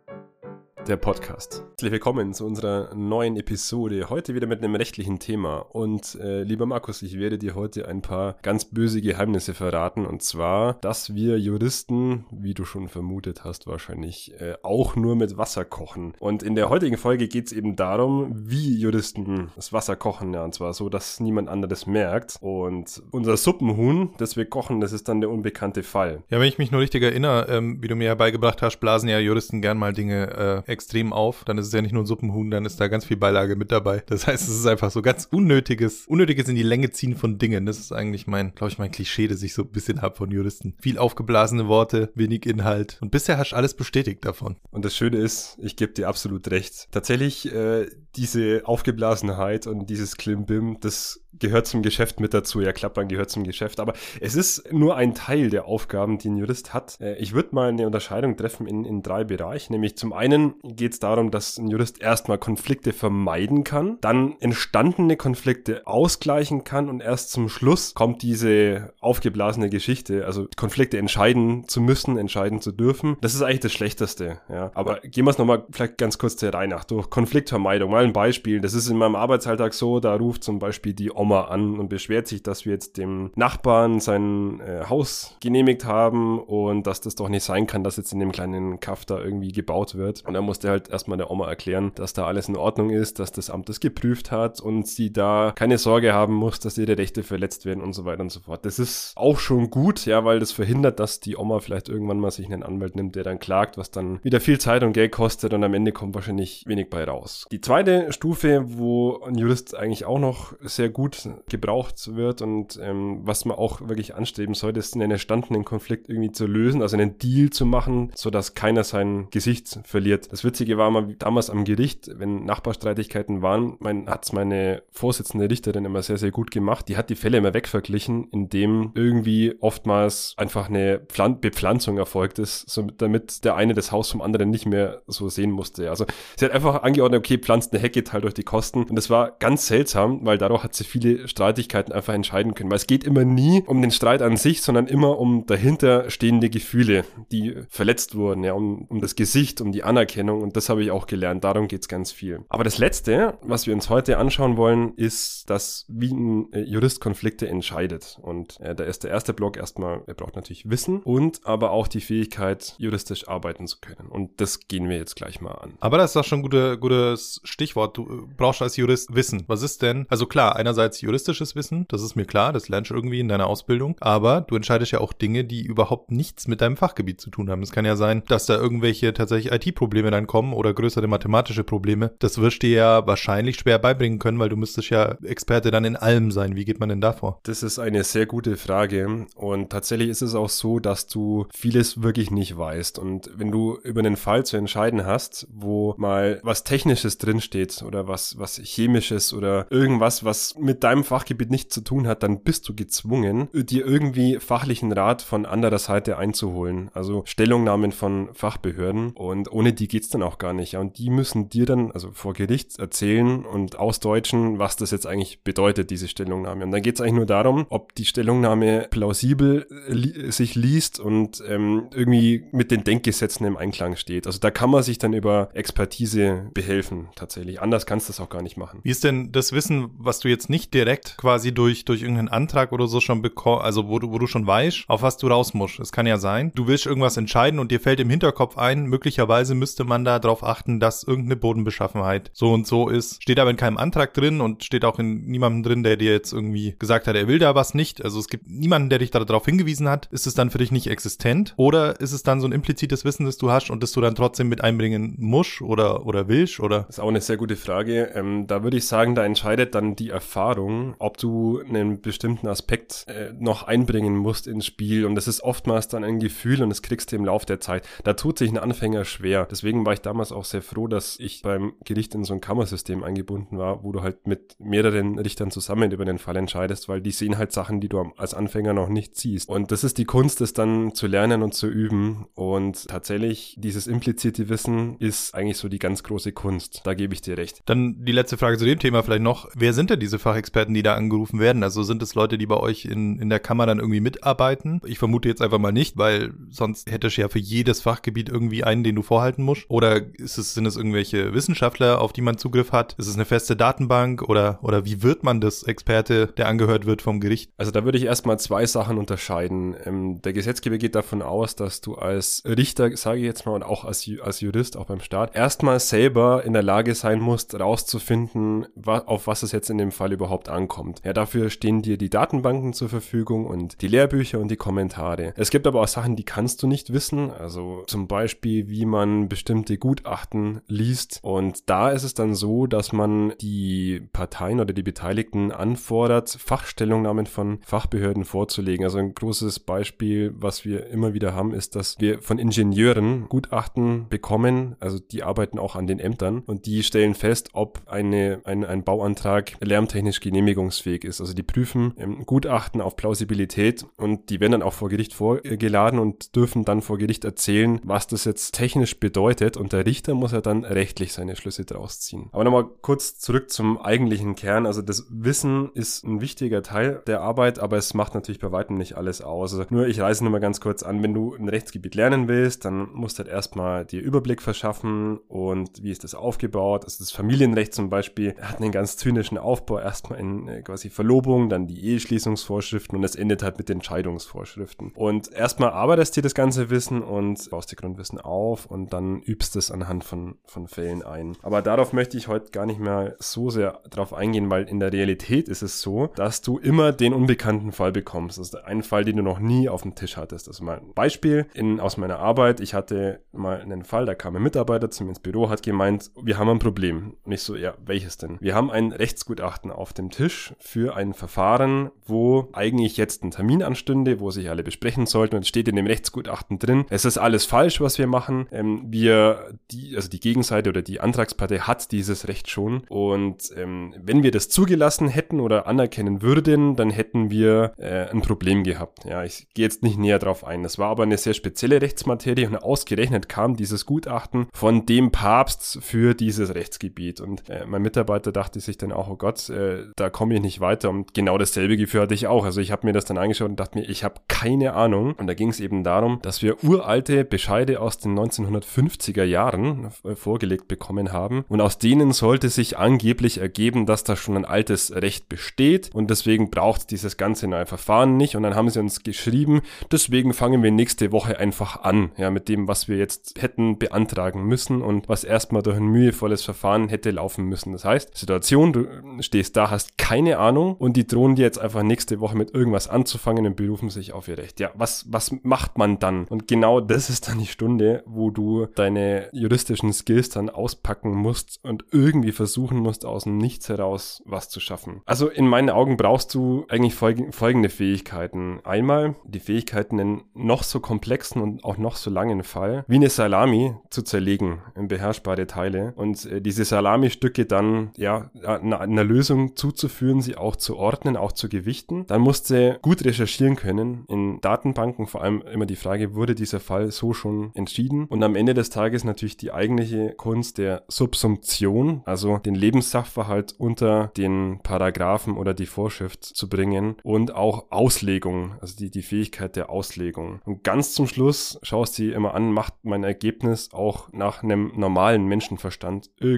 der 0.88 0.98
Podcast. 0.98 1.64
Herzlich 1.72 1.92
willkommen 1.92 2.34
zu 2.34 2.46
unserer 2.46 2.94
neuen 2.94 3.38
Episode. 3.38 4.08
Heute 4.12 4.36
wieder 4.36 4.46
mit 4.46 4.62
einem 4.62 4.76
rechtlichen 4.76 5.18
Thema. 5.18 5.58
Und 5.58 6.16
äh, 6.22 6.44
lieber 6.44 6.68
Markus, 6.68 7.02
ich 7.02 7.18
werde 7.18 7.40
dir 7.40 7.56
heute 7.56 7.88
ein 7.88 8.04
paar 8.04 8.36
ganz 8.44 8.66
böse 8.66 9.02
Geheimnisse 9.02 9.56
verraten. 9.56 10.06
Und 10.06 10.22
zwar, 10.22 10.74
dass 10.82 11.16
wir 11.16 11.40
Juristen, 11.40 12.26
wie 12.32 12.54
du 12.54 12.66
schon 12.66 12.88
vermutet 12.88 13.44
hast, 13.44 13.66
wahrscheinlich 13.66 14.40
äh, 14.40 14.54
auch 14.62 14.96
nur 14.96 15.16
mit 15.16 15.38
Wasser 15.38 15.66
kochen. 15.66 16.14
Und 16.20 16.44
in 16.44 16.54
der 16.54 16.70
heutigen 16.70 16.98
Folge 16.98 17.28
geht 17.28 17.48
es 17.48 17.52
eben 17.52 17.76
darum, 17.76 18.32
wie 18.36 18.78
Juristen 18.78 19.50
das 19.56 19.74
Wasser 19.74 19.96
kochen. 19.96 20.34
Ja, 20.36 20.44
und 20.44 20.54
zwar 20.54 20.74
so, 20.74 20.90
dass 20.90 21.20
niemand 21.20 21.50
anderes 21.50 21.88
merkt. 21.88 22.38
Und 22.42 23.02
unser 23.10 23.38
Suppenhuhn, 23.38 24.12
das 24.20 24.38
wir 24.38 24.46
kochen, 24.46 24.82
das 24.82 24.94
ist 24.94 25.10
dann 25.10 25.20
der 25.20 25.32
unbekannte 25.32 25.82
Fall. 25.82 26.24
Ja, 26.30 26.40
wenn 26.40 26.48
ich 26.48 26.60
mich 26.60 26.72
nur 26.72 26.82
richtig 26.82 27.02
erinnere, 27.02 27.48
ähm, 27.50 27.82
wie 27.82 27.88
du 27.88 27.96
mir 27.96 28.06
ja 28.06 28.16
beigebracht 28.16 28.62
hast, 28.62 28.78
blasen 28.78 29.10
ja 29.10 29.18
Juristen 29.18 29.62
gern 29.62 29.80
mal 29.80 29.92
Dinge 29.92 30.64
äh, 30.68 30.75
extrem 30.76 31.14
auf, 31.14 31.44
dann 31.46 31.58
ist 31.58 31.68
es 31.68 31.74
ja 31.74 31.82
nicht 31.82 31.94
nur 31.94 32.04
ein 32.04 32.08
Suppenhuhn, 32.08 32.52
dann 32.52 32.66
ist 32.66 32.80
da 32.80 32.88
ganz 32.88 33.06
viel 33.06 33.18
Beilage 33.18 33.56
mit 33.56 33.72
dabei. 33.72 34.04
Das 34.06 34.28
heißt, 34.28 34.48
es 34.48 34.60
ist 34.60 34.68
einfach 34.68 34.92
so 34.92 35.02
ganz 35.02 35.28
unnötiges, 35.32 36.06
unnötiges 36.08 36.48
in 36.48 36.56
die 36.56 36.64
Länge 36.64 36.92
ziehen 36.92 37.16
von 37.16 37.38
Dingen. 37.38 37.66
Das 37.66 37.80
ist 37.80 37.92
eigentlich 37.92 38.28
mein, 38.28 38.54
glaube 38.54 38.72
ich, 38.72 38.78
mein 38.78 38.92
Klischee, 38.92 39.28
das 39.28 39.42
ich 39.42 39.54
so 39.54 39.64
ein 39.64 39.70
bisschen 39.70 40.02
habe 40.02 40.16
von 40.16 40.32
Juristen. 40.32 40.76
Viel 40.80 40.98
aufgeblasene 40.98 41.68
Worte, 41.68 42.12
wenig 42.16 42.46
Inhalt. 42.46 42.98
Und 43.02 43.12
bisher 43.12 43.38
hast 43.38 43.52
du 43.52 43.56
alles 43.56 43.74
bestätigt 43.74 44.26
davon. 44.26 44.58
Und 44.72 44.86
das 44.86 44.96
Schöne 44.96 45.18
ist, 45.18 45.58
ich 45.62 45.76
gebe 45.76 45.94
dir 45.94 46.08
absolut 46.08 46.52
recht. 46.52 46.88
Tatsächlich, 46.92 47.52
äh, 47.52 47.88
diese 48.18 48.62
Aufgeblasenheit 48.66 49.68
und 49.68 49.90
dieses 49.90 50.18
Klimbim, 50.18 50.78
das 50.80 51.26
gehört 51.40 51.68
zum 51.68 51.82
Geschäft 51.82 52.20
mit 52.20 52.34
dazu. 52.34 52.62
Ja, 52.62 52.72
Klappern 52.72 53.08
gehört 53.08 53.30
zum 53.30 53.44
Geschäft. 53.44 53.80
Aber 53.80 53.94
es 54.20 54.36
ist 54.36 54.72
nur 54.72 54.96
ein 54.96 55.14
Teil 55.14 55.50
der 55.50 55.66
Aufgaben, 55.66 56.18
die 56.18 56.30
ein 56.30 56.38
Jurist 56.38 56.74
hat. 56.74 56.98
Äh, 57.02 57.16
ich 57.16 57.34
würde 57.34 57.54
mal 57.54 57.70
eine 57.70 57.86
Unterscheidung 57.86 58.38
treffen 58.38 58.68
in, 58.68 58.86
in 58.86 59.04
drei 59.04 59.24
Bereichen. 59.24 59.74
Nämlich 59.74 59.98
zum 59.98 60.14
einen 60.14 60.56
geht 60.64 60.94
es 60.94 61.00
darum, 61.00 61.32
dass 61.32 61.58
ein 61.58 61.68
Jurist 61.68 62.02
erstmal 62.02 62.38
Konflikte 62.38 62.94
vermeiden 62.94 63.64
kann, 63.64 63.98
dann 64.02 64.36
entstandene 64.40 65.18
Konflikte 65.18 65.86
ausgleichen 65.86 66.64
kann 66.64 66.90
und 66.90 67.02
erst 67.02 67.32
zum 67.32 67.50
Schluss 67.50 67.94
kommt 67.94 68.22
diese 68.22 68.94
aufgeblasene 69.00 69.70
Geschichte, 69.70 70.26
also 70.26 70.48
Konflikte 70.56 70.98
entscheiden 70.98 71.68
zu 71.68 71.82
müssen, 71.82 72.18
entscheiden 72.18 72.62
zu 72.62 72.72
dürfen. 72.72 73.18
Das 73.22 73.36
ist 73.36 73.42
eigentlich 73.42 73.60
das 73.62 73.74
Schlechteste. 73.74 74.40
Ja. 74.50 74.72
Aber 74.74 75.00
gehen 75.02 75.26
wir 75.26 75.32
es 75.32 75.38
nochmal 75.38 75.66
vielleicht 75.72 75.98
ganz 75.98 76.18
kurz 76.18 76.36
der 76.36 76.54
Reihe 76.54 76.68
nach 76.68 76.84
durch. 76.84 77.10
Konfliktvermeidung, 77.10 77.92
mal 77.92 78.05
ein 78.06 78.14
Beispiel. 78.14 78.62
Das 78.62 78.74
ist 78.74 78.90
in 78.90 78.98
meinem 78.98 79.16
Arbeitsalltag 79.16 79.74
so, 79.74 80.00
da 80.00 80.16
ruft 80.16 80.44
zum 80.44 80.60
Beispiel 80.60 80.94
die 80.94 81.12
Oma 81.12 81.46
an 81.46 81.80
und 81.80 81.90
beschwert 81.90 82.28
sich, 82.28 82.44
dass 82.44 82.66
wir 82.66 82.74
jetzt 82.74 82.98
dem 82.98 83.32
Nachbarn 83.36 84.00
sein 84.00 84.60
äh, 84.62 84.86
Haus 84.90 85.36
genehmigt 85.42 85.86
haben 85.86 86.40
und 86.40 86.88
dass 86.88 87.02
das 87.02 87.16
doch 87.16 87.30
nicht 87.30 87.44
sein 87.44 87.68
kann, 87.68 87.84
dass 87.84 87.98
jetzt 87.98 88.14
in 88.14 88.20
dem 88.20 88.32
kleinen 88.32 88.80
Kaff 88.80 89.06
da 89.06 89.20
irgendwie 89.20 89.52
gebaut 89.52 89.96
wird. 89.96 90.24
Und 90.26 90.34
dann 90.34 90.46
musste 90.46 90.70
halt 90.70 90.90
erstmal 90.90 91.18
der 91.18 91.32
Oma 91.32 91.48
erklären, 91.48 91.92
dass 91.96 92.14
da 92.14 92.26
alles 92.26 92.48
in 92.48 92.56
Ordnung 92.56 92.90
ist, 92.90 93.20
dass 93.20 93.32
das 93.32 93.50
Amt 93.50 93.70
das 93.70 93.80
geprüft 93.80 94.32
hat 94.32 94.60
und 94.62 94.88
sie 94.88 95.12
da 95.12 95.54
keine 95.56 95.78
Sorge 95.78 96.14
haben 96.14 96.34
muss, 96.34 96.60
dass 96.60 96.78
ihre 96.78 96.98
Rechte 96.98 97.24
verletzt 97.24 97.66
werden 97.66 97.84
und 97.84 97.94
so 97.94 98.06
weiter 98.06 98.22
und 98.22 98.32
so 98.32 98.40
fort. 98.40 98.66
Das 98.66 98.80
ist 98.80 99.14
auch 99.16 99.40
schon 99.40 99.70
gut, 99.70 100.06
ja, 100.06 100.26
weil 100.26 100.40
das 100.40 100.52
verhindert, 100.52 101.00
dass 101.00 101.20
die 101.20 101.38
Oma 101.38 101.60
vielleicht 101.60 101.90
irgendwann 101.90 102.20
mal 102.20 102.32
sich 102.32 102.46
einen 102.46 102.64
Anwalt 102.64 102.96
nimmt, 102.96 103.16
der 103.16 103.24
dann 103.24 103.40
klagt, 103.40 103.78
was 103.78 103.92
dann 103.92 104.20
wieder 104.24 104.40
viel 104.40 104.60
Zeit 104.60 104.84
und 104.84 104.94
Geld 104.94 105.12
kostet 105.12 105.54
und 105.54 105.64
am 105.64 105.74
Ende 105.74 105.92
kommt 105.92 106.16
wahrscheinlich 106.16 106.64
wenig 106.68 106.90
bei 106.90 107.04
raus. 107.04 107.46
Die 107.52 107.62
zweite 107.62 107.95
Stufe, 108.12 108.64
wo 108.66 109.22
ein 109.22 109.36
Jurist 109.36 109.76
eigentlich 109.76 110.06
auch 110.06 110.20
noch 110.20 110.54
sehr 110.62 110.90
gut 110.90 111.28
gebraucht 111.50 112.16
wird 112.16 112.42
und 112.42 112.80
ähm, 112.82 113.20
was 113.24 113.46
man 113.46 113.58
auch 113.58 113.88
wirklich 113.88 114.16
anstreben 114.16 114.56
sollte, 114.56 114.80
ist 114.80 114.96
einen 114.96 115.12
entstandenen 115.12 115.66
Konflikt 115.66 116.10
irgendwie 116.10 116.32
zu 116.32 116.46
lösen, 116.46 116.82
also 116.82 116.96
einen 116.98 117.18
Deal 117.18 117.50
zu 117.50 117.66
machen, 117.66 118.12
sodass 118.16 118.54
keiner 118.54 118.84
sein 118.84 119.28
Gesicht 119.32 119.80
verliert. 119.84 120.32
Das 120.32 120.44
Witzige 120.44 120.78
war 120.78 120.92
mal 120.92 121.16
damals 121.20 121.50
am 121.50 121.64
Gericht, 121.64 122.10
wenn 122.18 122.46
Nachbarstreitigkeiten 122.46 123.42
waren, 123.42 123.78
mein, 123.80 124.10
hat's 124.10 124.34
meine 124.34 124.84
Vorsitzende 124.92 125.50
Richterin 125.50 125.86
immer 125.86 126.02
sehr, 126.02 126.18
sehr 126.18 126.32
gut 126.32 126.52
gemacht. 126.52 126.88
Die 126.88 126.98
hat 126.98 127.10
die 127.10 127.16
Fälle 127.16 127.38
immer 127.38 127.54
wegverglichen, 127.54 128.28
indem 128.32 128.92
irgendwie 128.96 129.56
oftmals 129.60 130.34
einfach 130.38 130.70
eine 130.70 131.00
Pflan 131.00 131.40
Bepflanzung 131.40 131.98
erfolgt 131.98 132.40
ist, 132.40 132.70
so, 132.70 132.84
damit 132.84 133.44
der 133.46 133.56
eine 133.56 133.74
das 133.74 133.92
Haus 133.92 134.12
vom 134.12 134.22
anderen 134.22 134.50
nicht 134.50 134.66
mehr 134.66 135.02
so 135.08 135.30
sehen 135.30 135.52
musste. 135.52 135.90
Also 135.90 136.06
sie 136.38 136.46
hat 136.46 136.52
einfach 136.52 136.84
angeordnet, 136.84 137.20
okay, 137.20 137.38
pflanzt 137.38 137.74
eine 137.76 137.84
Hecke, 137.84 138.04
teilt 138.04 138.24
durch 138.24 138.34
die 138.34 138.44
Kosten. 138.44 138.84
Und 138.84 138.96
das 138.96 139.10
war 139.10 139.32
ganz 139.40 139.68
seltsam, 139.68 140.20
weil 140.24 140.38
dadurch 140.38 140.64
hat 140.64 140.74
sie 140.74 140.84
viele 140.84 141.06
viele 141.06 141.28
Streitigkeiten 141.28 141.94
einfach 141.94 142.14
entscheiden 142.14 142.54
können. 142.54 142.70
Weil 142.70 142.78
es 142.78 142.88
geht 142.88 143.04
immer 143.04 143.24
nie 143.24 143.64
um 143.66 143.82
den 143.82 143.92
Streit 143.92 144.22
an 144.22 144.38
sich, 144.38 144.62
sondern 144.62 144.88
immer 144.88 145.20
um 145.20 145.46
dahinter 145.46 146.10
stehende 146.10 146.50
Gefühle, 146.50 147.06
die 147.32 147.56
verletzt 147.70 148.16
wurden, 148.16 148.44
ja, 148.44 148.54
um, 148.54 148.86
um 148.86 149.02
das 149.02 149.16
Gesicht, 149.16 149.62
um 149.62 149.72
die 149.72 149.84
Anerkennung. 149.84 150.42
Und 150.42 150.56
das 150.56 150.70
habe 150.70 150.84
ich 150.84 150.92
auch 150.92 151.08
gelernt. 151.08 151.44
Darum 151.44 151.68
geht 151.68 151.82
es 151.82 151.88
ganz 151.88 152.12
viel. 152.12 152.42
Aber 152.50 152.64
das 152.64 152.78
Letzte, 152.78 153.38
was 153.42 153.68
wir 153.68 153.74
uns 153.74 153.90
heute 153.90 154.18
anschauen 154.18 154.58
wollen, 154.58 154.94
ist, 154.96 155.50
dass 155.50 155.86
wie 155.88 156.12
ein 156.12 156.52
äh, 156.54 156.62
Jurist 156.62 157.02
Konflikte 157.02 157.48
entscheidet. 157.48 158.18
Und 158.22 158.60
äh, 158.60 158.76
da 158.76 158.84
ist 158.84 159.04
der 159.04 159.12
erste 159.12 159.34
Block 159.34 159.58
erstmal, 159.58 160.02
er 160.08 160.14
braucht 160.14 160.36
natürlich 160.36 160.70
Wissen 160.70 161.02
und 161.04 161.42
aber 161.46 161.72
auch 161.72 161.88
die 161.88 162.02
Fähigkeit, 162.02 162.76
juristisch 162.78 163.28
arbeiten 163.28 163.68
zu 163.68 163.78
können. 163.80 164.10
Und 164.10 164.42
das 164.42 164.68
gehen 164.68 164.90
wir 164.90 164.98
jetzt 164.98 165.16
gleich 165.16 165.42
mal 165.42 165.54
an. 165.54 165.74
Aber 165.80 165.98
das 165.98 166.12
ist 166.12 166.16
doch 166.16 166.24
schon 166.24 166.40
ein 166.40 166.44
gute, 166.44 166.78
gutes 166.78 167.42
Stichwort. 167.44 167.65
Du 167.74 168.04
äh, 168.04 168.36
brauchst 168.38 168.62
als 168.62 168.78
Jurist 168.78 169.16
Wissen. 169.16 169.44
Was 169.48 169.62
ist 169.62 169.82
denn? 169.82 170.06
Also 170.10 170.26
klar, 170.26 170.56
einerseits 170.56 171.02
juristisches 171.02 171.56
Wissen, 171.56 171.86
das 171.90 172.02
ist 172.02 172.16
mir 172.16 172.26
klar, 172.26 172.54
das 172.54 172.70
lernst 172.70 172.92
du 172.92 172.96
irgendwie 172.96 173.20
in 173.20 173.28
deiner 173.28 173.48
Ausbildung, 173.48 173.96
aber 174.00 174.42
du 174.42 174.56
entscheidest 174.56 174.92
ja 174.92 175.00
auch 175.00 175.14
Dinge, 175.14 175.44
die 175.44 175.64
überhaupt 175.64 176.12
nichts 176.12 176.48
mit 176.48 176.62
deinem 176.62 176.78
Fachgebiet 176.78 177.20
zu 177.20 177.30
tun 177.30 177.50
haben. 177.50 177.64
Es 177.64 177.72
kann 177.72 177.86
ja 177.86 177.96
sein, 177.96 178.24
dass 178.28 178.46
da 178.46 178.56
irgendwelche 178.56 179.14
tatsächlich 179.14 179.52
IT-Probleme 179.52 180.12
dann 180.12 180.28
kommen 180.28 180.54
oder 180.54 180.74
größere 180.74 181.08
mathematische 181.08 181.64
Probleme. 181.64 182.12
Das 182.20 182.40
wirst 182.40 182.64
du 182.64 182.68
ja 182.68 183.06
wahrscheinlich 183.08 183.58
schwer 183.58 183.80
beibringen 183.80 184.20
können, 184.20 184.40
weil 184.40 184.50
du 184.50 184.56
müsstest 184.56 184.90
ja 184.90 185.18
Experte 185.24 185.72
dann 185.72 185.86
in 185.86 185.96
allem 185.96 186.32
sein. 186.32 186.56
Wie 186.56 186.66
geht 186.66 186.80
man 186.80 186.90
denn 186.90 187.02
davor? 187.02 187.40
Das 187.44 187.64
ist 187.64 187.80
eine 187.80 188.04
sehr 188.04 188.26
gute 188.26 188.58
Frage 188.58 189.28
und 189.36 189.70
tatsächlich 189.72 190.10
ist 190.10 190.22
es 190.22 190.36
auch 190.36 190.50
so, 190.50 190.80
dass 190.80 191.08
du 191.08 191.48
vieles 191.54 192.02
wirklich 192.02 192.32
nicht 192.32 192.58
weißt 192.58 193.00
und 193.00 193.30
wenn 193.36 193.52
du 193.52 193.78
über 193.84 194.00
einen 194.00 194.18
Fall 194.18 194.46
zu 194.46 194.58
entscheiden 194.58 195.06
hast, 195.06 195.48
wo 195.52 195.96
mal 195.98 196.40
was 196.44 196.64
Technisches 196.64 197.18
drinsteht 197.18 197.55
oder 197.84 198.08
was, 198.08 198.38
was 198.38 198.58
Chemisches 198.64 199.34
oder 199.34 199.68
irgendwas, 199.70 200.24
was 200.24 200.56
mit 200.58 200.84
deinem 200.84 201.04
Fachgebiet 201.04 201.52
nichts 201.52 201.74
zu 201.74 201.82
tun 201.82 202.08
hat, 202.08 202.24
dann 202.24 202.42
bist 202.42 202.68
du 202.68 202.76
gezwungen, 202.76 203.50
dir 203.54 203.86
irgendwie 203.86 204.40
fachlichen 204.40 204.92
Rat 204.92 205.22
von 205.22 205.46
anderer 205.46 205.80
Seite 205.80 206.18
einzuholen. 206.18 206.90
Also 206.94 207.24
Stellungnahmen 207.26 207.92
von 207.92 208.30
Fachbehörden. 208.34 209.12
Und 209.12 209.52
ohne 209.52 209.74
die 209.74 209.88
geht's 209.88 210.10
dann 210.10 210.24
auch 210.24 210.38
gar 210.38 210.54
nicht. 210.54 210.76
Und 210.76 210.98
die 210.98 211.10
müssen 211.10 211.50
dir 211.50 211.66
dann, 211.66 211.92
also 211.92 212.12
vor 212.12 212.34
Gericht, 212.34 212.80
erzählen 212.80 213.46
und 213.46 213.78
ausdeutschen, 213.78 214.60
was 214.60 214.76
das 214.76 214.92
jetzt 214.92 215.08
eigentlich 215.08 215.44
bedeutet, 215.44 215.90
diese 215.92 216.08
Stellungnahme. 216.08 216.64
Und 216.64 216.72
dann 216.72 216.82
geht's 216.82 217.02
eigentlich 217.02 217.14
nur 217.14 217.26
darum, 217.26 217.66
ob 217.70 217.96
die 217.96 218.06
Stellungnahme 218.06 218.88
plausibel 218.90 219.68
li 219.88 220.32
sich 220.32 220.56
liest 220.56 221.00
und 221.00 221.44
ähm, 221.48 221.88
irgendwie 221.94 222.46
mit 222.52 222.72
den 222.72 222.84
Denkgesetzen 222.84 223.46
im 223.46 223.58
Einklang 223.58 223.96
steht. 223.96 224.28
Also 224.28 224.40
da 224.40 224.52
kann 224.52 224.70
man 224.70 224.84
sich 224.84 224.98
dann 224.98 225.14
über 225.14 225.50
Expertise 225.54 226.50
behelfen, 226.54 227.10
tatsächlich. 227.16 227.45
Anders 227.60 227.86
kannst 227.86 228.10
du 228.10 228.14
das 228.14 228.20
auch 228.20 228.30
gar 228.30 228.42
nicht 228.42 228.58
machen. 228.58 228.80
Wie 228.84 228.90
ist 228.90 229.04
denn 229.04 229.32
das 229.32 229.54
Wissen, 229.54 229.92
was 229.98 230.20
du 230.20 230.28
jetzt 230.28 230.50
nicht 230.50 230.74
direkt 230.74 231.18
quasi 231.18 231.54
durch, 231.54 231.86
durch 231.86 232.02
irgendeinen 232.02 232.30
Antrag 232.30 232.72
oder 232.72 232.88
so 232.88 233.00
schon 233.00 233.22
bekommst, 233.22 233.64
also 233.64 233.88
wo 233.88 234.00
du, 234.00 234.12
wo 234.12 234.20
du 234.20 234.28
schon 234.28 234.46
weißt, 234.46 234.86
auf 234.88 235.02
was 235.02 235.18
du 235.18 235.28
raus 235.28 235.54
musst. 235.54 235.80
Es 235.80 235.92
kann 235.92 236.08
ja 236.08 236.18
sein, 236.18 236.52
du 236.56 236.68
willst 236.68 236.86
irgendwas 236.86 237.18
entscheiden 237.18 237.60
und 237.60 237.72
dir 237.72 237.80
fällt 237.80 238.00
im 238.00 238.10
Hinterkopf 238.10 238.58
ein, 238.58 238.86
möglicherweise 238.86 239.56
müsste 239.56 239.84
man 239.84 240.04
da 240.06 240.20
darauf 240.20 240.44
achten, 240.44 240.80
dass 240.80 241.04
irgendeine 241.04 241.36
Bodenbeschaffenheit 241.36 242.32
so 242.34 242.52
und 242.54 242.68
so 242.68 242.90
ist. 242.90 243.22
Steht 243.22 243.40
aber 243.40 243.50
in 243.50 243.58
keinem 243.58 243.78
Antrag 243.78 244.14
drin 244.14 244.42
und 244.42 244.64
steht 244.64 244.86
auch 244.86 245.00
in 245.00 245.26
niemandem 245.26 245.64
drin, 245.64 245.84
der 245.84 245.98
dir 245.98 246.12
jetzt 246.12 246.34
irgendwie 246.34 246.76
gesagt 246.80 247.08
hat, 247.08 247.16
er 247.16 247.28
will 247.28 247.40
da 247.40 247.56
was 247.56 247.74
nicht. 247.74 248.04
Also 248.04 248.20
es 248.20 248.28
gibt 248.28 248.50
niemanden, 248.50 248.90
der 248.90 249.00
dich 249.00 249.12
darauf 249.12 249.46
hingewiesen 249.46 249.88
hat. 249.90 250.08
Ist 250.12 250.28
es 250.28 250.34
dann 250.34 250.50
für 250.50 250.58
dich 250.58 250.72
nicht 250.72 250.88
existent? 250.88 251.54
Oder 251.58 252.00
ist 252.00 252.12
es 252.12 252.24
dann 252.24 252.42
so 252.42 252.48
ein 252.48 252.52
implizites 252.52 253.06
Wissen, 253.06 253.26
das 253.26 253.38
du 253.38 253.52
hast 253.52 253.70
und 253.70 253.84
das 253.84 253.92
du 253.92 254.02
dann 254.02 254.16
trotzdem 254.16 254.50
mit 254.50 254.62
einbringen 254.62 255.16
musst 255.18 255.62
oder, 255.62 256.06
oder 256.06 256.28
willst? 256.28 256.60
Oder? 256.60 256.84
Das 256.84 256.98
ist 256.98 257.00
auch 257.00 257.10
eine 257.10 257.22
sehr 257.22 257.35
sehr 257.36 257.40
gute 257.40 257.58
Frage. 257.58 258.12
Ähm, 258.16 258.48
da 258.48 258.64
würde 258.64 258.78
ich 258.78 258.88
sagen, 258.88 259.14
da 259.14 259.26
entscheidet 259.26 259.76
dann 259.76 259.98
die 259.98 260.10
Erfahrung, 260.10 260.96
ob 261.00 261.18
du 261.18 261.60
einen 261.60 262.00
bestimmten 262.00 262.48
Aspekt 262.48 263.04
äh, 263.10 263.34
noch 263.38 263.64
einbringen 263.64 264.16
musst 264.16 264.48
ins 264.48 264.66
Spiel. 264.66 265.06
Und 265.06 265.16
das 265.16 265.28
ist 265.28 265.44
oftmals 265.44 265.90
dann 265.90 266.06
ein 266.06 266.20
Gefühl 266.20 266.64
und 266.64 266.70
das 266.70 266.82
kriegst 266.82 267.12
du 267.12 267.18
im 267.18 267.26
Laufe 267.26 267.46
der 267.46 267.60
Zeit. 267.60 267.86
Da 268.06 268.14
tut 268.14 268.38
sich 268.38 268.50
ein 268.50 268.58
Anfänger 268.58 269.04
schwer. 269.04 269.46
Deswegen 269.52 269.86
war 269.86 269.92
ich 269.92 270.00
damals 270.00 270.32
auch 270.32 270.46
sehr 270.46 270.62
froh, 270.62 270.88
dass 270.88 271.20
ich 271.20 271.42
beim 271.42 271.74
Gericht 271.84 272.16
in 272.16 272.24
so 272.24 272.34
ein 272.34 272.40
Kammersystem 272.40 273.04
eingebunden 273.04 273.58
war, 273.58 273.84
wo 273.84 273.92
du 273.92 274.02
halt 274.02 274.28
mit 274.28 274.56
mehreren 274.58 275.20
Richtern 275.20 275.52
zusammen 275.52 275.92
über 275.92 276.06
den 276.06 276.20
Fall 276.20 276.38
entscheidest, 276.38 276.88
weil 276.88 277.02
die 277.02 277.12
sehen 277.12 277.38
halt 277.38 277.52
Sachen, 277.52 277.82
die 277.82 277.90
du 277.90 278.14
als 278.16 278.34
Anfänger 278.34 278.72
noch 278.72 278.88
nicht 278.88 279.18
siehst. 279.18 279.50
Und 279.50 279.74
das 279.74 279.84
ist 279.84 279.98
die 279.98 280.06
Kunst, 280.06 280.40
das 280.40 280.54
dann 280.54 280.96
zu 280.96 281.06
lernen 281.08 281.44
und 281.44 281.54
zu 281.54 281.68
üben. 281.68 282.28
Und 282.34 282.88
tatsächlich, 282.88 283.58
dieses 283.60 283.88
implizite 283.88 284.48
Wissen 284.48 284.96
ist 285.00 285.36
eigentlich 285.36 285.58
so 285.58 285.68
die 285.68 285.80
ganz 285.80 286.02
große 286.02 286.32
Kunst. 286.32 286.80
Da 286.86 286.94
gebe 286.94 287.14
ich 287.14 287.25
dir 287.26 287.38
recht. 287.38 287.62
Dann 287.66 288.06
die 288.06 288.12
letzte 288.12 288.38
Frage 288.38 288.58
zu 288.58 288.66
dem 288.66 288.80
Thema 288.80 289.04
vielleicht 289.04 289.22
noch. 289.22 289.50
Wer 289.56 289.74
sind 289.74 289.90
denn 289.90 290.00
diese 290.00 290.20
Fachexperten, 290.20 290.74
die 290.74 290.84
da 290.84 290.96
angerufen 290.96 291.40
werden? 291.40 291.64
Also 291.64 291.84
sind 291.84 292.02
es 292.02 292.16
Leute, 292.16 292.38
die 292.38 292.46
bei 292.46 292.58
euch 292.58 292.86
in, 292.86 293.20
in 293.20 293.30
der 293.30 293.40
Kammer 293.40 293.66
dann 293.66 293.80
irgendwie 293.80 294.02
mitarbeiten? 294.02 294.82
Ich 294.86 295.00
vermute 295.00 295.30
jetzt 295.30 295.42
einfach 295.42 295.60
mal 295.60 295.72
nicht, 295.72 295.98
weil 295.98 296.34
sonst 296.50 296.90
hättest 296.92 297.18
du 297.18 297.22
ja 297.22 297.30
für 297.30 297.40
jedes 297.40 297.82
Fachgebiet 297.82 298.30
irgendwie 298.30 298.64
einen, 298.64 298.84
den 298.84 298.96
du 298.96 299.02
vorhalten 299.02 299.44
musst. 299.44 299.66
Oder 299.70 300.02
ist 300.18 300.38
es, 300.38 300.54
sind 300.54 300.66
es 300.66 300.78
irgendwelche 300.78 301.34
Wissenschaftler, 301.34 302.02
auf 302.02 302.14
die 302.14 302.22
man 302.22 302.38
Zugriff 302.38 302.72
hat? 302.72 302.96
Ist 302.98 303.08
es 303.08 303.16
eine 303.16 303.26
feste 303.26 303.56
Datenbank 303.56 304.24
oder, 304.24 304.60
oder 304.62 304.86
wie 304.86 305.04
wird 305.04 305.24
man 305.24 305.42
das 305.42 305.64
Experte, 305.64 306.28
der 306.28 306.48
angehört 306.48 306.86
wird 306.86 307.02
vom 307.02 307.20
Gericht? 307.20 307.52
Also 307.58 307.72
da 307.72 307.86
würde 307.86 307.98
ich 307.98 308.06
erstmal 308.06 308.40
zwei 308.40 308.66
Sachen 308.66 308.98
unterscheiden. 308.98 309.76
Ähm, 309.84 310.22
der 310.22 310.34
Gesetzgeber 310.34 310.78
geht 310.78 310.96
davon 310.96 311.22
aus, 311.22 311.56
dass 311.56 311.82
du 311.82 311.96
als 311.96 312.44
Richter, 312.46 312.96
sage 312.96 313.20
ich 313.20 313.26
jetzt 313.26 313.46
mal, 313.46 313.54
und 313.54 313.64
auch 313.64 313.86
als, 313.86 314.10
als 314.22 314.42
Jurist, 314.42 314.78
auch 314.78 314.86
beim 314.86 315.00
Staat, 315.00 315.36
erstmal 315.36 315.80
selber 315.80 316.44
in 316.44 316.54
der 316.54 316.64
Lage 316.64 316.96
sein 316.96 317.15
musst, 317.22 317.60
rauszufinden, 317.60 318.68
auf 318.86 319.28
was 319.28 319.44
es 319.44 319.52
jetzt 319.52 319.70
in 319.70 319.78
dem 319.78 319.92
Fall 319.92 320.14
überhaupt 320.14 320.50
ankommt. 320.50 321.02
Ja, 321.04 321.14
dafür 321.14 321.50
stehen 321.50 321.82
dir 321.82 321.98
die 321.98 322.10
Datenbanken 322.10 322.74
zur 322.74 322.90
Verfügung 322.90 323.46
und 323.46 323.82
die 323.82 323.88
Lehrbücher 323.88 324.40
und 324.40 324.50
die 324.50 324.56
Kommentare. 324.56 325.34
Es 325.38 325.50
gibt 325.50 325.68
aber 325.68 325.82
auch 325.82 325.88
Sachen, 325.88 326.16
die 326.16 326.24
kannst 326.24 326.64
du 326.64 326.68
nicht 326.68 326.94
wissen. 326.94 327.32
Also 327.32 327.84
zum 327.88 328.08
Beispiel, 328.08 328.70
wie 328.70 328.86
man 328.86 329.30
bestimmte 329.30 329.78
Gutachten 329.78 330.62
liest. 330.68 331.20
Und 331.22 331.70
da 331.70 331.90
ist 331.90 332.04
es 332.04 332.14
dann 332.14 332.36
so, 332.36 332.68
dass 332.68 332.92
man 332.92 333.34
die 333.42 334.02
Parteien 334.14 334.60
oder 334.60 334.74
die 334.74 334.84
Beteiligten 334.84 335.52
anfordert, 335.52 336.30
Fachstellungnahmen 336.30 337.26
von 337.26 337.60
Fachbehörden 337.66 338.26
vorzulegen. 338.26 338.86
Also 338.86 338.98
ein 338.98 339.14
großes 339.14 339.60
Beispiel, 339.60 340.34
was 340.36 340.66
wir 340.66 340.88
immer 340.88 341.14
wieder 341.14 341.34
haben, 341.34 341.54
ist, 341.54 341.76
dass 341.76 342.00
wir 342.00 342.22
von 342.22 342.40
Ingenieuren 342.40 343.28
Gutachten 343.30 344.08
bekommen. 344.10 344.76
Also 344.80 345.00
die 345.00 345.24
arbeiten 345.24 345.60
auch 345.60 345.76
an 345.76 345.88
den 345.88 346.00
Ämtern 346.00 346.40
und 346.46 346.66
die 346.66 346.84
stellen 346.84 347.05
fest, 347.14 347.50
ob 347.54 347.82
eine, 347.86 348.42
ein, 348.46 348.66
ein 348.66 348.84
Bauantrag 348.84 349.54
lärmtechnisch 349.62 350.20
genehmigungsfähig 350.20 351.04
ist. 351.04 351.22
Also 351.22 351.34
die 351.34 351.44
prüfen 351.44 351.94
ähm, 351.98 352.26
Gutachten 352.26 352.82
auf 352.82 352.96
Plausibilität 352.96 353.86
und 353.98 354.30
die 354.30 354.40
werden 354.40 354.54
dann 354.54 354.64
auch 354.64 354.74
vor 354.74 354.90
Gericht 354.90 355.14
vorgeladen 355.14 356.00
und 356.00 356.36
dürfen 356.36 356.66
dann 356.66 356.82
vor 356.82 356.98
Gericht 356.98 357.26
erzählen, 357.26 357.80
was 357.84 358.08
das 358.08 358.26
jetzt 358.26 358.56
technisch 358.56 359.00
bedeutet 359.00 359.58
und 359.58 359.74
der 359.74 359.86
Richter 359.86 360.14
muss 360.14 360.32
ja 360.32 360.42
dann 360.42 360.64
rechtlich 360.64 361.14
seine 361.14 361.36
Schlüsse 361.36 361.66
draus 361.66 362.00
ziehen. 362.00 362.30
Aber 362.32 362.44
nochmal 362.44 362.66
kurz 362.82 363.20
zurück 363.20 363.50
zum 363.50 363.78
eigentlichen 363.78 364.36
Kern. 364.36 364.66
Also 364.66 364.82
das 364.82 365.06
Wissen 365.10 365.72
ist 365.74 366.04
ein 366.04 366.22
wichtiger 366.22 366.64
Teil 366.64 367.02
der 367.08 367.22
Arbeit, 367.22 367.60
aber 367.60 367.78
es 367.78 367.94
macht 367.94 368.16
natürlich 368.16 368.40
bei 368.40 368.52
weitem 368.52 368.78
nicht 368.78 368.96
alles 368.96 369.22
aus. 369.22 369.54
Also 369.54 369.66
nur 369.70 369.88
ich 369.88 370.00
reise 370.00 370.24
nur 370.24 370.32
mal 370.32 370.40
ganz 370.40 370.62
kurz 370.62 370.84
an, 370.84 371.04
wenn 371.04 371.14
du 371.14 371.36
ein 371.36 371.50
Rechtsgebiet 371.50 371.96
lernen 371.96 372.28
willst, 372.28 372.66
dann 372.66 372.90
musst 372.94 373.20
du 373.20 373.24
halt 373.24 373.32
erstmal 373.32 373.86
dir 373.86 374.02
Überblick 374.02 374.42
verschaffen 374.42 375.18
und 375.28 375.84
wie 375.84 375.92
ist 375.92 376.04
das 376.04 376.16
aufgebaut. 376.16 376.86
Also 376.96 377.04
das 377.04 377.12
Familienrecht 377.12 377.74
zum 377.74 377.90
Beispiel 377.90 378.36
hat 378.42 378.62
einen 378.62 378.72
ganz 378.72 378.96
zynischen 378.96 379.38
Aufbau. 379.38 379.80
Erstmal 379.80 380.18
in 380.18 380.48
äh, 380.48 380.62
quasi 380.62 380.90
Verlobung, 380.90 381.50
dann 381.50 381.68
die 381.68 381.84
Eheschließungsvorschriften 381.88 382.98
und 382.98 383.04
es 383.04 383.16
endet 383.16 383.44
halt 383.44 383.58
mit 383.58 383.68
den 383.68 383.82
Scheidungsvorschriften. 383.82 384.94
Und 384.96 385.30
erstmal 385.34 385.72
arbeitest 385.72 386.16
du 386.16 386.22
das 386.22 386.34
ganze 386.34 386.70
Wissen 386.70 387.04
und 387.04 387.50
baust 387.50 387.70
dir 387.70 387.76
Grundwissen 387.76 388.22
auf 388.22 388.66
und 388.66 388.94
dann 388.94 389.22
übst 389.22 389.58
es 389.58 389.72
anhand 389.72 390.06
von, 390.06 390.36
von 390.46 390.70
Fällen 390.70 391.04
ein. 391.04 391.36
Aber 391.42 391.62
darauf 391.62 391.92
möchte 391.92 392.18
ich 392.18 392.30
heute 392.30 392.52
gar 392.52 392.66
nicht 392.66 392.80
mehr 392.80 393.18
so 393.20 393.50
sehr 393.50 393.82
drauf 393.90 394.14
eingehen, 394.14 394.50
weil 394.50 394.64
in 394.64 394.80
der 394.80 394.94
Realität 394.94 395.50
ist 395.50 395.64
es 395.64 395.82
so, 395.82 396.08
dass 396.16 396.42
du 396.42 396.60
immer 396.60 396.94
den 396.94 397.14
unbekannten 397.14 397.74
Fall 397.74 397.92
bekommst. 397.92 398.38
Das 398.38 398.48
ist 398.48 398.56
ein 398.56 398.84
Fall, 398.84 399.04
den 399.04 399.18
du 399.18 399.24
noch 399.24 399.40
nie 399.40 399.68
auf 399.68 399.82
dem 399.82 399.96
Tisch 399.96 400.16
hattest. 400.16 400.48
Das 400.48 400.58
ist 400.58 400.62
mal 400.62 400.78
ein 400.78 400.94
Beispiel 400.94 401.48
in, 401.54 401.82
aus 401.82 401.98
meiner 401.98 402.20
Arbeit. 402.20 402.62
Ich 402.62 402.74
hatte 402.74 403.20
mal 403.34 403.60
einen 403.60 403.84
Fall, 403.84 404.06
da 404.06 404.16
kam 404.16 404.38
ein 404.38 404.44
Mitarbeiter 404.44 404.90
zu 404.90 405.04
mir 405.04 405.10
ins 405.10 405.20
Büro, 405.20 405.50
hat 405.50 405.62
gemeint, 405.62 406.10
wir 406.24 406.38
haben 406.38 406.48
ein 406.48 406.60
Problem. 406.60 406.75
Und 407.24 407.32
ich 407.32 407.42
so, 407.42 407.56
ja, 407.56 407.74
welches 407.86 408.18
denn? 408.18 408.38
Wir 408.42 408.56
haben 408.56 408.70
ein 408.70 408.92
Rechtsgutachten 408.92 409.72
auf 409.72 409.94
dem 409.94 410.10
Tisch 410.10 410.54
für 410.60 410.96
ein 410.96 411.14
Verfahren, 411.14 411.92
wo 412.06 412.50
eigentlich 412.54 412.98
jetzt 412.98 413.24
ein 413.24 413.32
Termin 413.32 413.64
anstünde, 413.64 414.20
wo 414.20 414.32
sich 414.32 414.50
alle 414.50 414.64
besprechen 414.64 415.06
sollten 415.06 415.36
und 415.36 415.42
es 415.42 415.48
steht 415.48 415.68
in 415.68 415.76
dem 415.76 415.88
Rechtsgutachten 415.88 416.60
drin, 416.60 416.86
es 416.90 417.06
ist 417.06 417.18
alles 417.18 417.46
falsch, 417.46 417.82
was 417.82 417.98
wir 417.98 418.08
machen. 418.08 418.48
Ähm, 418.52 418.84
wir, 418.88 419.58
die, 419.72 419.96
also 419.96 420.10
die 420.10 420.20
Gegenseite 420.20 420.70
oder 420.70 420.82
die 420.82 421.00
Antragspartei 421.00 421.60
hat 421.60 421.92
dieses 421.92 422.28
Recht 422.28 422.50
schon 422.50 422.82
und 422.90 423.52
ähm, 423.56 423.94
wenn 424.02 424.24
wir 424.24 424.32
das 424.32 424.50
zugelassen 424.50 425.08
hätten 425.08 425.40
oder 425.40 425.68
anerkennen 425.68 426.22
würden, 426.22 426.76
dann 426.76 426.90
hätten 426.90 427.30
wir 427.30 427.74
äh, 427.78 428.10
ein 428.10 428.22
Problem 428.22 428.64
gehabt. 428.64 429.06
Ja, 429.06 429.24
ich 429.24 429.48
gehe 429.54 429.66
jetzt 429.66 429.84
nicht 429.84 429.98
näher 429.98 430.20
drauf 430.20 430.44
ein. 430.44 430.64
Das 430.64 430.78
war 430.78 430.90
aber 430.90 431.04
eine 431.04 431.18
sehr 431.18 431.34
spezielle 431.34 431.82
Rechtsmaterie 431.82 432.48
und 432.48 432.58
ausgerechnet 432.58 433.30
kam 433.30 433.56
dieses 433.56 433.86
Gutachten 433.86 434.48
von 434.54 434.86
dem 434.86 435.12
Papst 435.12 435.80
für 435.82 436.14
dieses 436.14 436.56
Rechtsgebiet 436.66 437.22
und 437.22 437.48
äh, 437.48 437.66
mein 437.68 437.84
Mitarbeiter 437.84 438.32
dachte 438.32 438.60
sich 438.60 438.78
dann 438.78 438.92
auch, 438.92 439.08
oh 439.08 439.16
Gott, 439.16 439.50
äh, 439.50 439.86
da 439.96 440.10
komme 440.10 440.36
ich 440.36 440.42
nicht 440.42 440.60
weiter. 440.60 440.90
Und 440.90 441.14
genau 441.14 441.38
dasselbe 441.38 441.78
Gefühl 441.78 442.02
hatte 442.02 442.16
ich 442.16 442.26
auch. 442.28 442.44
Also 442.44 442.60
ich 442.60 442.72
habe 442.72 442.88
mir 442.88 442.94
das 442.94 443.06
dann 443.06 443.18
angeschaut 443.18 443.50
und 443.50 443.60
dachte 443.60 443.78
mir, 443.78 443.86
ich 443.86 444.04
habe 444.04 444.22
keine 444.28 444.74
Ahnung. 444.74 445.14
Und 445.14 445.28
da 445.28 445.36
ging 445.36 445.50
es 445.50 445.60
eben 445.60 445.84
darum, 445.84 446.20
dass 446.24 446.42
wir 446.42 446.64
uralte 446.64 447.24
Bescheide 447.24 447.80
aus 447.80 448.00
den 448.00 448.18
1950er 448.18 449.24
Jahren 449.24 449.92
äh, 450.04 450.16
vorgelegt 450.16 450.68
bekommen 450.68 451.12
haben. 451.12 451.46
Und 451.48 451.62
aus 451.62 451.78
denen 451.78 452.12
sollte 452.12 452.50
sich 452.50 452.78
angeblich 452.78 453.40
ergeben, 453.40 453.86
dass 453.86 454.04
da 454.04 454.16
schon 454.16 454.38
ein 454.38 454.46
altes 454.46 454.96
Recht 454.96 455.30
besteht. 455.30 455.92
Und 455.94 456.10
deswegen 456.10 456.50
braucht 456.50 456.90
dieses 456.90 457.18
ganze 457.18 457.48
neue 457.48 457.68
Verfahren 457.68 458.18
nicht. 458.18 458.36
Und 458.36 458.42
dann 458.42 458.56
haben 458.56 458.70
sie 458.70 458.80
uns 458.80 459.04
geschrieben, 459.04 459.62
deswegen 459.92 460.34
fangen 460.34 460.64
wir 460.64 460.72
nächste 460.72 461.12
Woche 461.12 461.38
einfach 461.38 461.84
an, 461.84 462.12
ja, 462.18 462.32
mit 462.32 462.50
dem, 462.50 462.68
was 462.68 462.88
wir 462.88 462.98
jetzt 462.98 463.40
hätten 463.40 463.78
beantragen 463.78 464.44
müssen 464.46 464.82
und 464.82 465.08
was 465.08 465.24
erstmal 465.24 465.62
durch 465.62 465.78
ein 465.78 465.86
mühevolles 465.86 466.44
Verfahren 466.44 466.55
hätte 466.64 467.12
laufen 467.12 467.46
müssen. 467.46 467.74
Das 467.74 467.86
heißt, 467.86 468.18
Situation, 468.18 468.74
du 468.74 468.88
stehst 469.20 469.56
da, 469.58 469.70
hast 469.70 469.98
keine 469.98 470.40
Ahnung 470.40 470.76
und 470.76 470.98
die 470.98 471.08
drohen 471.08 471.36
dir 471.36 471.44
jetzt 471.44 471.60
einfach 471.60 471.84
nächste 471.84 472.20
Woche 472.20 472.38
mit 472.38 472.54
irgendwas 472.54 472.88
anzufangen 472.88 473.46
und 473.46 473.56
berufen 473.56 473.90
sich 473.90 474.14
auf 474.14 474.28
ihr 474.28 474.38
Recht. 474.38 474.60
Ja, 474.60 474.72
was, 474.76 475.06
was 475.10 475.36
macht 475.44 475.78
man 475.78 476.00
dann? 476.00 476.26
Und 476.26 476.48
genau 476.48 476.82
das 476.82 477.10
ist 477.10 477.28
dann 477.28 477.40
die 477.40 477.46
Stunde, 477.46 478.04
wo 478.06 478.30
du 478.30 478.68
deine 478.76 479.30
juristischen 479.32 479.94
Skills 479.94 480.30
dann 480.30 480.50
auspacken 480.50 481.12
musst 481.12 481.60
und 481.64 481.86
irgendwie 481.92 482.32
versuchen 482.32 482.78
musst, 482.78 483.06
aus 483.06 483.24
dem 483.24 483.38
Nichts 483.38 483.70
heraus 483.70 484.24
was 484.26 484.50
zu 484.50 484.60
schaffen. 484.60 485.02
Also 485.06 485.30
in 485.30 485.48
meinen 485.48 485.70
Augen 485.70 485.98
brauchst 485.98 486.34
du 486.34 486.66
eigentlich 486.70 486.96
folgende 486.96 487.70
Fähigkeiten. 487.70 488.60
Einmal 488.64 489.16
die 489.26 489.40
Fähigkeiten, 489.40 490.00
einen 490.00 490.24
noch 490.34 490.64
so 490.64 490.80
komplexen 490.80 491.42
und 491.42 491.64
auch 491.64 491.78
noch 491.78 491.96
so 491.96 492.10
langen 492.10 492.44
Fall 492.44 492.86
wie 492.88 492.96
eine 492.96 493.10
Salami 493.10 493.76
zu 493.90 494.02
zerlegen 494.02 494.62
in 494.76 494.88
beherrschbare 494.88 495.48
Teile 495.48 495.94
und 495.96 496.26
äh, 496.26 496.42
diese 496.46 496.64
Salami-Stücke 496.64 497.46
dann 497.46 497.90
ja 497.98 498.30
einer 498.46 499.04
Lösung 499.04 499.56
zuzuführen, 499.56 500.22
sie 500.22 500.38
auch 500.38 500.56
zu 500.56 500.78
ordnen, 500.78 501.18
auch 501.18 501.32
zu 501.32 501.50
gewichten. 501.50 502.06
Dann 502.06 502.22
musst 502.22 502.52
du 502.52 502.78
gut 502.82 503.04
recherchieren 503.04 503.56
können 503.56 504.06
in 504.08 504.40
Datenbanken, 504.42 505.08
vor 505.08 505.24
allem 505.24 505.42
immer 505.42 505.66
die 505.66 505.76
Frage, 505.76 506.14
wurde 506.14 506.36
dieser 506.36 506.60
Fall 506.60 506.92
so 506.92 507.14
schon 507.14 507.52
entschieden? 507.56 508.06
Und 508.06 508.24
am 508.24 508.36
Ende 508.36 508.54
des 508.54 508.70
Tages 508.70 509.04
natürlich 509.04 509.38
die 509.38 509.52
eigentliche 509.52 510.14
Kunst 510.16 510.60
der 510.60 510.84
Subsumption, 510.88 512.04
also 512.06 512.38
den 512.38 512.56
Lebenssachverhalt 512.56 513.56
unter 513.58 514.12
den 514.16 514.60
Paragraphen 514.62 515.38
oder 515.38 515.54
die 515.56 515.66
Vorschrift 515.66 516.24
zu 516.24 516.48
bringen 516.48 516.96
und 517.04 517.34
auch 517.34 517.72
Auslegung, 517.72 518.56
also 518.62 518.76
die, 518.78 518.92
die 518.92 519.02
Fähigkeit 519.02 519.56
der 519.56 519.72
Auslegung. 519.72 520.42
Und 520.46 520.64
ganz 520.64 520.94
zum 520.94 521.08
Schluss 521.08 521.60
schaust 521.64 521.98
du 521.98 522.04
dir 522.04 522.16
immer 522.16 522.36
an, 522.36 522.52
macht 522.52 522.74
mein 522.84 523.04
Ergebnis 523.04 523.70
auch 523.74 524.14
nach 524.14 524.44
einem 524.44 524.72
normalen 524.76 525.26
Menschenverstand 525.26 526.12
irgendwie 526.20 526.35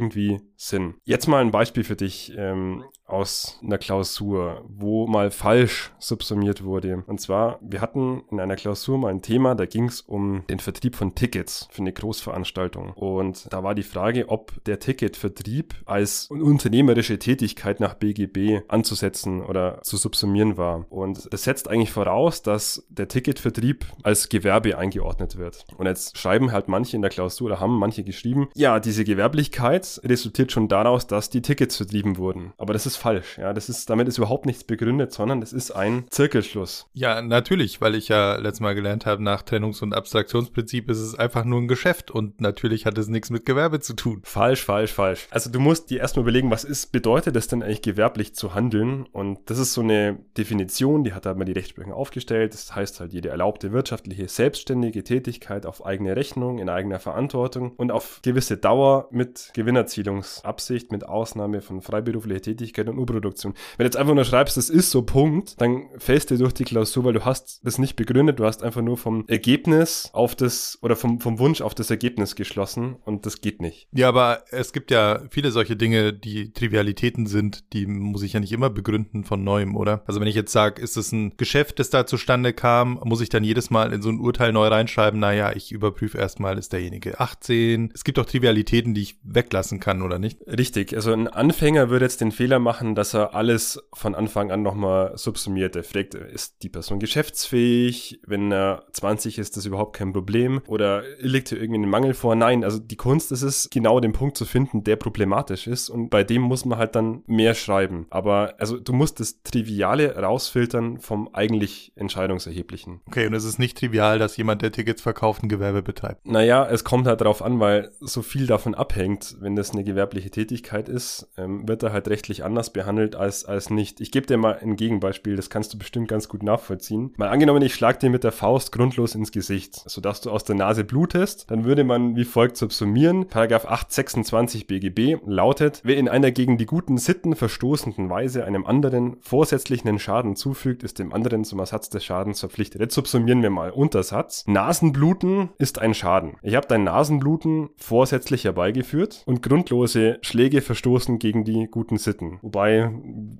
Sinn. 0.55 0.95
Jetzt 1.03 1.27
mal 1.27 1.41
ein 1.41 1.51
Beispiel 1.51 1.83
für 1.83 1.95
dich 1.95 2.33
ähm, 2.37 2.83
aus 3.07 3.59
einer 3.63 3.77
Klausur, 3.77 4.65
wo 4.67 5.07
mal 5.07 5.31
falsch 5.31 5.91
subsumiert 5.97 6.63
wurde. 6.63 7.03
Und 7.07 7.21
zwar, 7.21 7.59
wir 7.61 7.81
hatten 7.81 8.23
in 8.31 8.39
einer 8.39 8.55
Klausur 8.55 8.97
mal 8.97 9.09
ein 9.09 9.21
Thema, 9.21 9.55
da 9.55 9.65
ging 9.65 9.85
es 9.85 10.01
um 10.01 10.43
den 10.49 10.59
Vertrieb 10.59 10.95
von 10.95 11.15
Tickets 11.15 11.67
für 11.71 11.81
eine 11.81 11.93
Großveranstaltung. 11.93 12.91
Und 12.93 13.51
da 13.51 13.63
war 13.63 13.75
die 13.75 13.83
Frage, 13.83 14.29
ob 14.29 14.63
der 14.65 14.79
Ticketvertrieb 14.79 15.75
als 15.85 16.27
unternehmerische 16.29 17.17
Tätigkeit 17.17 17.79
nach 17.79 17.93
BGB 17.95 18.63
anzusetzen 18.67 19.41
oder 19.41 19.81
zu 19.81 19.97
subsumieren 19.97 20.57
war. 20.57 20.85
Und 20.89 21.31
das 21.31 21.43
setzt 21.43 21.69
eigentlich 21.69 21.91
voraus, 21.91 22.41
dass 22.41 22.85
der 22.89 23.07
Ticketvertrieb 23.07 23.85
als 24.03 24.29
Gewerbe 24.29 24.77
eingeordnet 24.77 25.37
wird. 25.37 25.65
Und 25.77 25.85
jetzt 25.85 26.17
schreiben 26.17 26.51
halt 26.51 26.67
manche 26.67 26.95
in 26.95 27.01
der 27.01 27.11
Klausur 27.11 27.47
oder 27.47 27.59
haben 27.59 27.79
manche 27.79 28.03
geschrieben, 28.03 28.49
ja, 28.53 28.79
diese 28.79 29.03
Gewerblichkeit 29.03 30.01
resultiert 30.03 30.51
schon 30.51 30.67
daraus, 30.67 31.07
dass 31.07 31.29
die 31.29 31.41
Tickets 31.41 31.77
vertrieben 31.77 32.17
wurden. 32.17 32.53
Aber 32.57 32.73
das 32.73 32.85
ist 32.85 32.96
falsch. 32.97 33.37
Ja, 33.37 33.53
das 33.53 33.69
ist, 33.69 33.89
damit 33.89 34.07
ist 34.07 34.17
überhaupt 34.17 34.45
nichts 34.45 34.63
begründet, 34.63 35.13
sondern 35.13 35.41
das 35.41 35.53
ist 35.53 35.71
ein 35.71 36.05
Zirkelschluss. 36.09 36.87
Ja, 36.93 37.21
natürlich, 37.21 37.81
weil 37.81 37.95
ich 37.95 38.07
ja 38.07 38.35
letztes 38.35 38.61
Mal 38.61 38.75
gelernt 38.75 39.05
habe, 39.05 39.23
nach 39.23 39.43
Trennungs- 39.43 39.81
und 39.81 39.93
Abstraktionsprinzip 39.93 40.89
ist 40.89 40.99
es 40.99 41.15
einfach 41.15 41.45
nur 41.45 41.59
ein 41.59 41.67
Geschäft 41.67 42.11
und 42.11 42.41
natürlich 42.41 42.85
hat 42.85 42.97
es 42.97 43.07
nichts 43.07 43.29
mit 43.29 43.45
Gewerbe 43.45 43.79
zu 43.79 43.93
tun. 43.93 44.21
Falsch, 44.23 44.63
falsch, 44.63 44.93
falsch. 44.93 45.27
Also 45.31 45.49
du 45.49 45.59
musst 45.59 45.89
dir 45.89 45.99
erstmal 45.99 46.23
überlegen, 46.23 46.51
was 46.51 46.63
ist, 46.63 46.91
bedeutet 46.91 47.35
es 47.35 47.47
denn 47.47 47.63
eigentlich 47.63 47.81
gewerblich 47.81 48.35
zu 48.35 48.53
handeln? 48.53 49.05
Und 49.11 49.39
das 49.49 49.57
ist 49.57 49.73
so 49.73 49.81
eine 49.81 50.17
Definition, 50.37 51.03
die 51.03 51.13
hat 51.13 51.25
da 51.25 51.33
mal 51.33 51.45
die 51.45 51.53
Rechtsprechung 51.53 51.93
aufgestellt. 51.93 52.53
Das 52.53 52.75
heißt 52.75 52.99
halt 52.99 53.13
jede 53.13 53.29
erlaubte 53.29 53.71
wirtschaftliche, 53.71 54.27
selbstständige 54.27 55.03
Tätigkeit 55.03 55.65
auf 55.65 55.85
eigene 55.85 56.15
Rechnung, 56.15 56.59
in 56.59 56.69
eigener 56.69 56.99
Verantwortung 56.99 57.73
und 57.77 57.91
auf 57.91 58.19
gewisse 58.23 58.57
Dauer 58.57 59.07
mit 59.11 59.51
Gewinnerzielungsabsicht, 59.53 60.91
mit 60.91 61.07
Ausnahme 61.07 61.61
von 61.61 61.81
freiberuflicher 61.81 62.41
Tätigkeit 62.41 62.86
und 62.89 62.97
Urproduktion. 62.97 63.53
Wenn 63.77 63.83
du 63.83 63.87
jetzt 63.87 63.97
einfach 63.97 64.13
nur 64.13 64.25
schreibst, 64.25 64.57
das 64.57 64.69
ist 64.69 64.91
so 64.91 65.01
Punkt, 65.03 65.59
dann 65.61 65.87
fällst 65.97 66.31
du 66.31 66.37
durch 66.37 66.53
die 66.53 66.63
Klausur, 66.63 67.03
weil 67.03 67.13
du 67.13 67.25
hast 67.25 67.61
das 67.63 67.77
nicht 67.77 67.95
begründet, 67.95 68.39
du 68.39 68.45
hast 68.45 68.63
einfach 68.63 68.81
nur 68.81 68.97
vom 68.97 69.25
Ergebnis 69.27 70.09
auf 70.13 70.35
das 70.35 70.77
oder 70.81 70.95
vom, 70.95 71.19
vom 71.19 71.39
Wunsch 71.39 71.61
auf 71.61 71.75
das 71.75 71.89
Ergebnis 71.89 72.35
geschlossen 72.35 72.97
und 73.05 73.25
das 73.25 73.41
geht 73.41 73.61
nicht. 73.61 73.87
Ja, 73.91 74.09
aber 74.09 74.43
es 74.51 74.73
gibt 74.73 74.91
ja 74.91 75.21
viele 75.29 75.51
solche 75.51 75.75
Dinge, 75.75 76.13
die 76.13 76.53
Trivialitäten 76.53 77.25
sind, 77.25 77.73
die 77.73 77.85
muss 77.85 78.23
ich 78.23 78.33
ja 78.33 78.39
nicht 78.39 78.51
immer 78.51 78.69
begründen 78.69 79.23
von 79.23 79.43
neuem, 79.43 79.75
oder? 79.75 80.03
Also 80.07 80.19
wenn 80.19 80.27
ich 80.27 80.35
jetzt 80.35 80.51
sage, 80.51 80.81
ist 80.81 80.97
es 80.97 81.11
ein 81.11 81.35
Geschäft, 81.37 81.79
das 81.79 81.89
da 81.89 82.05
zustande 82.05 82.53
kam, 82.53 82.99
muss 83.03 83.21
ich 83.21 83.29
dann 83.29 83.43
jedes 83.43 83.69
Mal 83.69 83.93
in 83.93 84.01
so 84.01 84.09
ein 84.09 84.19
Urteil 84.19 84.53
neu 84.53 84.67
reinschreiben, 84.67 85.19
naja, 85.19 85.51
ich 85.55 85.71
überprüfe 85.71 86.17
erstmal, 86.17 86.57
ist 86.57 86.73
derjenige 86.73 87.19
18. 87.19 87.91
Es 87.93 88.03
gibt 88.03 88.17
doch 88.17 88.25
Trivialitäten, 88.25 88.93
die 88.93 89.01
ich 89.01 89.17
weglassen 89.23 89.79
kann, 89.79 90.01
oder 90.01 90.19
nicht? 90.19 90.39
Richtig, 90.45 90.93
also 90.95 91.11
ein 91.11 91.27
Anfänger 91.27 91.89
würde 91.89 92.05
jetzt 92.05 92.21
den 92.21 92.31
Fehler 92.31 92.59
machen, 92.59 92.76
dass 92.95 93.13
er 93.13 93.33
alles 93.33 93.81
von 93.93 94.13
Anfang 94.13 94.51
an 94.51 94.61
nochmal 94.61 95.17
subsumiert. 95.17 95.75
Er 95.75 95.83
fragt, 95.83 96.13
ist 96.13 96.63
die 96.63 96.69
Person 96.69 96.99
geschäftsfähig? 96.99 98.21
Wenn 98.25 98.51
er 98.51 98.83
20 98.91 99.39
ist, 99.39 99.47
ist 99.47 99.57
das 99.57 99.65
überhaupt 99.65 99.95
kein 99.95 100.13
Problem. 100.13 100.61
Oder 100.67 101.03
liegt 101.19 101.49
hier 101.49 101.61
irgendwie 101.61 101.79
ein 101.79 101.89
Mangel 101.89 102.13
vor? 102.13 102.35
Nein, 102.35 102.63
also 102.63 102.79
die 102.79 102.95
Kunst 102.97 103.31
ist 103.31 103.43
es, 103.43 103.69
genau 103.71 103.99
den 103.99 104.11
Punkt 104.11 104.37
zu 104.37 104.45
finden, 104.45 104.83
der 104.83 104.97
problematisch 104.97 105.67
ist. 105.67 105.89
Und 105.89 106.09
bei 106.09 106.23
dem 106.23 106.41
muss 106.41 106.65
man 106.65 106.77
halt 106.77 106.95
dann 106.95 107.23
mehr 107.27 107.55
schreiben. 107.55 108.07
Aber 108.09 108.55
also 108.57 108.77
du 108.77 108.93
musst 108.93 109.19
das 109.19 109.41
Triviale 109.43 110.17
rausfiltern 110.17 110.99
vom 110.99 111.29
eigentlich 111.33 111.93
Entscheidungserheblichen. 111.95 113.01
Okay, 113.07 113.27
und 113.27 113.33
es 113.33 113.45
ist 113.45 113.57
nicht 113.57 113.77
trivial, 113.77 114.19
dass 114.19 114.37
jemand, 114.37 114.61
der 114.61 114.71
Tickets 114.71 115.01
verkauft, 115.01 115.43
ein 115.43 115.49
Gewerbe 115.49 115.81
betreibt. 115.81 116.25
Naja, 116.25 116.67
es 116.69 116.83
kommt 116.83 117.07
halt 117.07 117.21
darauf 117.21 117.41
an, 117.41 117.59
weil 117.59 117.91
so 118.01 118.21
viel 118.21 118.47
davon 118.47 118.75
abhängt, 118.75 119.37
wenn 119.39 119.55
das 119.55 119.71
eine 119.71 119.83
gewerbliche 119.83 120.29
Tätigkeit 120.29 120.89
ist, 120.89 121.29
ähm, 121.37 121.67
wird 121.67 121.83
er 121.83 121.93
halt 121.93 122.09
rechtlich 122.09 122.43
anders 122.43 122.66
behandelt 122.71 123.15
als, 123.15 123.45
als 123.45 123.69
nicht. 123.69 124.01
Ich 124.01 124.11
gebe 124.11 124.27
dir 124.27 124.37
mal 124.37 124.59
ein 124.61 124.75
Gegenbeispiel, 124.75 125.35
das 125.35 125.49
kannst 125.49 125.73
du 125.73 125.77
bestimmt 125.77 126.07
ganz 126.07 126.29
gut 126.29 126.43
nachvollziehen. 126.43 127.13
Mal 127.17 127.29
angenommen, 127.29 127.61
ich 127.61 127.75
schlag 127.75 127.99
dir 127.99 128.09
mit 128.09 128.23
der 128.23 128.31
Faust 128.31 128.71
grundlos 128.71 129.15
ins 129.15 129.31
Gesicht, 129.31 129.75
sodass 129.85 130.21
du 130.21 130.31
aus 130.31 130.43
der 130.43 130.55
Nase 130.55 130.83
blutest, 130.83 131.49
dann 131.49 131.65
würde 131.65 131.83
man 131.83 132.15
wie 132.15 132.25
folgt 132.25 132.57
subsumieren. 132.57 133.27
Paragraph 133.27 133.65
826 133.65 134.67
BGB 134.67 135.17
lautet, 135.25 135.81
wer 135.83 135.97
in 135.97 136.09
einer 136.09 136.31
gegen 136.31 136.57
die 136.57 136.65
guten 136.65 136.97
Sitten 136.97 137.35
verstoßenden 137.35 138.09
Weise 138.09 138.45
einem 138.45 138.65
anderen 138.65 139.17
vorsätzlichen 139.21 139.99
Schaden 139.99 140.35
zufügt, 140.35 140.83
ist 140.83 140.99
dem 140.99 141.13
anderen 141.13 141.43
zum 141.43 141.59
Ersatz 141.59 141.89
des 141.89 142.03
Schadens 142.03 142.39
verpflichtet. 142.39 142.81
Jetzt 142.81 142.95
subsumieren 142.95 143.41
wir 143.41 143.49
mal 143.49 143.71
Untersatz. 143.71 144.43
Nasenbluten 144.47 145.49
ist 145.57 145.79
ein 145.79 145.93
Schaden. 145.93 146.35
Ich 146.41 146.55
habe 146.55 146.67
dein 146.67 146.83
Nasenbluten 146.83 147.69
vorsätzlich 147.77 148.43
herbeigeführt 148.43 149.23
und 149.25 149.41
grundlose 149.41 150.19
Schläge 150.21 150.61
verstoßen 150.61 151.19
gegen 151.19 151.43
die 151.43 151.67
guten 151.67 151.97
Sitten. 151.97 152.39
Wobei, 152.41 152.56